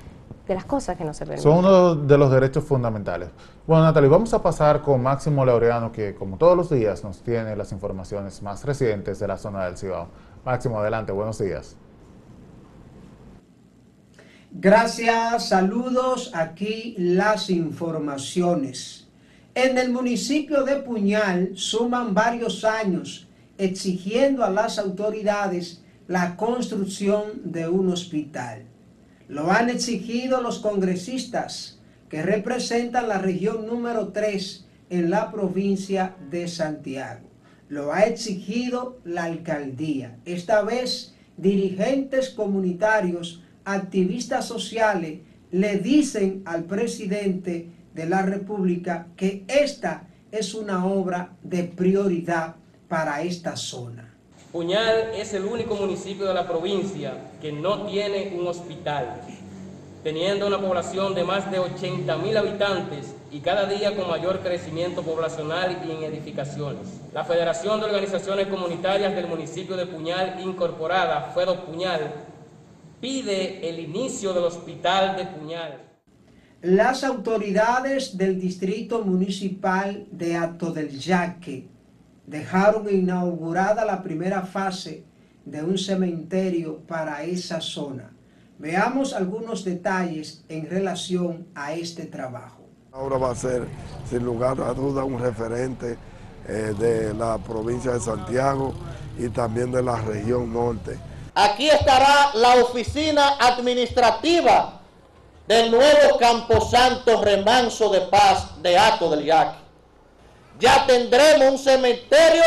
de 0.50 0.56
las 0.56 0.64
cosas 0.64 0.96
que 0.96 1.04
no 1.04 1.14
se 1.14 1.24
permiten. 1.24 1.44
Son 1.44 1.64
uno 1.64 1.94
de 1.94 2.18
los 2.18 2.28
derechos 2.28 2.64
fundamentales. 2.64 3.28
Bueno, 3.68 3.84
Natalie, 3.84 4.08
vamos 4.08 4.34
a 4.34 4.42
pasar 4.42 4.82
con 4.82 5.00
Máximo 5.00 5.44
Laureano, 5.44 5.92
que 5.92 6.12
como 6.16 6.38
todos 6.38 6.56
los 6.56 6.70
días 6.70 7.04
nos 7.04 7.22
tiene 7.22 7.54
las 7.54 7.70
informaciones 7.70 8.42
más 8.42 8.64
recientes 8.64 9.20
de 9.20 9.28
la 9.28 9.36
zona 9.36 9.66
del 9.66 9.78
Cibao. 9.78 10.08
Máximo, 10.44 10.80
adelante, 10.80 11.12
buenos 11.12 11.38
días. 11.38 11.76
Gracias, 14.50 15.50
saludos. 15.50 16.32
Aquí 16.34 16.96
las 16.98 17.48
informaciones. 17.48 19.08
En 19.54 19.78
el 19.78 19.92
municipio 19.92 20.64
de 20.64 20.76
Puñal 20.76 21.52
suman 21.54 22.12
varios 22.12 22.64
años 22.64 23.28
exigiendo 23.56 24.42
a 24.42 24.50
las 24.50 24.80
autoridades 24.80 25.84
la 26.08 26.34
construcción 26.34 27.22
de 27.44 27.68
un 27.68 27.92
hospital. 27.92 28.69
Lo 29.30 29.52
han 29.52 29.70
exigido 29.70 30.42
los 30.42 30.58
congresistas 30.58 31.78
que 32.08 32.20
representan 32.20 33.06
la 33.06 33.18
región 33.18 33.64
número 33.64 34.08
3 34.08 34.66
en 34.90 35.08
la 35.08 35.30
provincia 35.30 36.16
de 36.32 36.48
Santiago. 36.48 37.28
Lo 37.68 37.92
ha 37.92 38.00
exigido 38.00 38.98
la 39.04 39.24
alcaldía. 39.24 40.18
Esta 40.24 40.62
vez 40.62 41.14
dirigentes 41.36 42.30
comunitarios, 42.30 43.44
activistas 43.64 44.48
sociales, 44.48 45.20
le 45.52 45.78
dicen 45.78 46.42
al 46.44 46.64
presidente 46.64 47.68
de 47.94 48.06
la 48.06 48.22
República 48.22 49.06
que 49.14 49.44
esta 49.46 50.08
es 50.32 50.54
una 50.54 50.84
obra 50.86 51.36
de 51.44 51.62
prioridad 51.62 52.56
para 52.88 53.22
esta 53.22 53.54
zona. 53.56 54.09
Puñal 54.52 55.12
es 55.14 55.32
el 55.32 55.44
único 55.44 55.76
municipio 55.76 56.26
de 56.26 56.34
la 56.34 56.48
provincia 56.48 57.14
que 57.40 57.52
no 57.52 57.86
tiene 57.86 58.36
un 58.36 58.48
hospital, 58.48 59.20
teniendo 60.02 60.48
una 60.48 60.58
población 60.58 61.14
de 61.14 61.22
más 61.22 61.48
de 61.52 61.60
80 61.60 62.16
mil 62.16 62.36
habitantes 62.36 63.14
y 63.30 63.38
cada 63.38 63.66
día 63.66 63.94
con 63.94 64.08
mayor 64.08 64.40
crecimiento 64.40 65.02
poblacional 65.02 65.80
y 65.86 65.92
en 65.92 66.02
edificaciones. 66.02 67.00
La 67.14 67.22
Federación 67.22 67.78
de 67.78 67.86
Organizaciones 67.86 68.48
Comunitarias 68.48 69.14
del 69.14 69.28
municipio 69.28 69.76
de 69.76 69.86
Puñal, 69.86 70.40
incorporada, 70.44 71.30
FEDO 71.32 71.64
Puñal, 71.66 72.12
pide 73.00 73.68
el 73.68 73.78
inicio 73.78 74.32
del 74.32 74.44
hospital 74.44 75.16
de 75.16 75.26
Puñal. 75.26 75.78
Las 76.60 77.04
autoridades 77.04 78.18
del 78.18 78.40
Distrito 78.40 79.04
Municipal 79.04 80.06
de 80.10 80.36
Ato 80.36 80.72
del 80.72 80.98
Yaque 80.98 81.69
dejaron 82.30 82.88
inaugurada 82.88 83.84
la 83.84 84.02
primera 84.04 84.42
fase 84.42 85.04
de 85.44 85.64
un 85.64 85.76
cementerio 85.76 86.78
para 86.86 87.24
esa 87.24 87.60
zona. 87.60 88.12
Veamos 88.56 89.12
algunos 89.12 89.64
detalles 89.64 90.44
en 90.48 90.70
relación 90.70 91.48
a 91.56 91.72
este 91.72 92.06
trabajo. 92.06 92.68
Ahora 92.92 93.18
va 93.18 93.32
a 93.32 93.34
ser, 93.34 93.66
sin 94.08 94.24
lugar 94.24 94.60
a 94.60 94.72
duda, 94.72 95.02
un 95.02 95.18
referente 95.18 95.98
eh, 96.46 96.72
de 96.78 97.14
la 97.14 97.36
provincia 97.38 97.92
de 97.92 98.00
Santiago 98.00 98.74
y 99.18 99.28
también 99.28 99.72
de 99.72 99.82
la 99.82 99.96
región 99.96 100.52
norte. 100.52 100.98
Aquí 101.34 101.68
estará 101.68 102.30
la 102.34 102.62
oficina 102.62 103.38
administrativa 103.40 104.80
del 105.48 105.72
nuevo 105.72 106.16
Camposanto 106.18 107.22
Remanso 107.24 107.90
de 107.90 108.02
Paz 108.02 108.62
de 108.62 108.78
Ato 108.78 109.10
del 109.10 109.24
Yaque. 109.24 109.59
Ya 110.60 110.86
tendremos 110.86 111.52
un 111.52 111.58
cementerio 111.58 112.42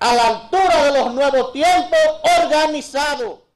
a 0.00 0.14
la 0.14 0.28
altura 0.28 0.84
de 0.86 0.98
los 0.98 1.14
nuevos 1.14 1.52
tiempos 1.52 1.98
organizado. 2.42 3.46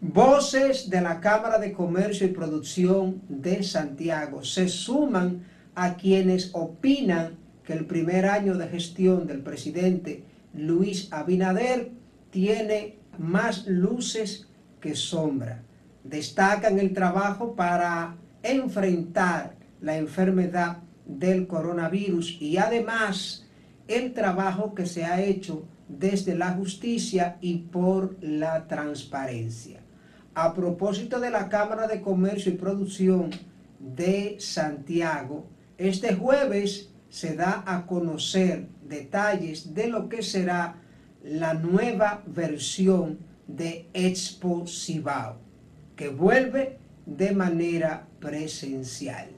Voces 0.00 0.90
de 0.90 1.00
la 1.00 1.20
Cámara 1.20 1.60
de 1.60 1.72
Comercio 1.72 2.26
y 2.26 2.30
Producción 2.30 3.22
de 3.28 3.62
Santiago 3.62 4.42
se 4.42 4.66
suman 4.66 5.46
a 5.76 5.94
quienes 5.94 6.50
opinan 6.52 7.38
que 7.62 7.74
el 7.74 7.86
primer 7.86 8.26
año 8.26 8.58
de 8.58 8.66
gestión 8.66 9.28
del 9.28 9.40
presidente 9.40 10.24
Luis 10.52 11.12
Abinader 11.12 11.92
tiene 12.30 12.98
más 13.18 13.68
luces 13.68 14.48
que 14.80 14.96
sombra. 14.96 15.62
Destacan 16.02 16.80
el 16.80 16.92
trabajo 16.92 17.54
para 17.54 18.16
enfrentar 18.42 19.54
la 19.80 19.96
enfermedad 19.96 20.78
del 21.06 21.46
coronavirus 21.46 22.38
y 22.40 22.56
además 22.56 23.43
el 23.88 24.12
trabajo 24.12 24.74
que 24.74 24.86
se 24.86 25.04
ha 25.04 25.22
hecho 25.22 25.66
desde 25.88 26.34
la 26.34 26.52
justicia 26.52 27.36
y 27.40 27.56
por 27.58 28.16
la 28.22 28.66
transparencia. 28.66 29.80
A 30.34 30.54
propósito 30.54 31.20
de 31.20 31.30
la 31.30 31.48
Cámara 31.48 31.86
de 31.86 32.00
Comercio 32.00 32.52
y 32.52 32.56
Producción 32.56 33.30
de 33.78 34.36
Santiago, 34.40 35.46
este 35.78 36.14
jueves 36.14 36.90
se 37.08 37.36
da 37.36 37.62
a 37.66 37.86
conocer 37.86 38.66
detalles 38.88 39.74
de 39.74 39.88
lo 39.88 40.08
que 40.08 40.22
será 40.22 40.76
la 41.22 41.54
nueva 41.54 42.22
versión 42.26 43.18
de 43.46 43.86
Expo 43.92 44.66
Cibao, 44.66 45.36
que 45.94 46.08
vuelve 46.08 46.78
de 47.06 47.32
manera 47.32 48.06
presencial. 48.18 49.28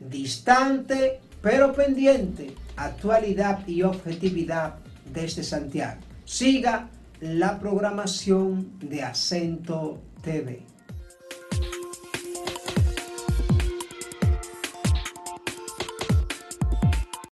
Distante 0.00 1.20
pero 1.42 1.72
pendiente, 1.72 2.54
actualidad 2.76 3.66
y 3.66 3.82
objetividad 3.82 4.74
desde 5.12 5.42
Santiago. 5.42 6.00
Siga 6.24 6.88
la 7.20 7.58
programación 7.58 8.78
de 8.80 9.02
Acento 9.02 10.00
TV. 10.22 10.71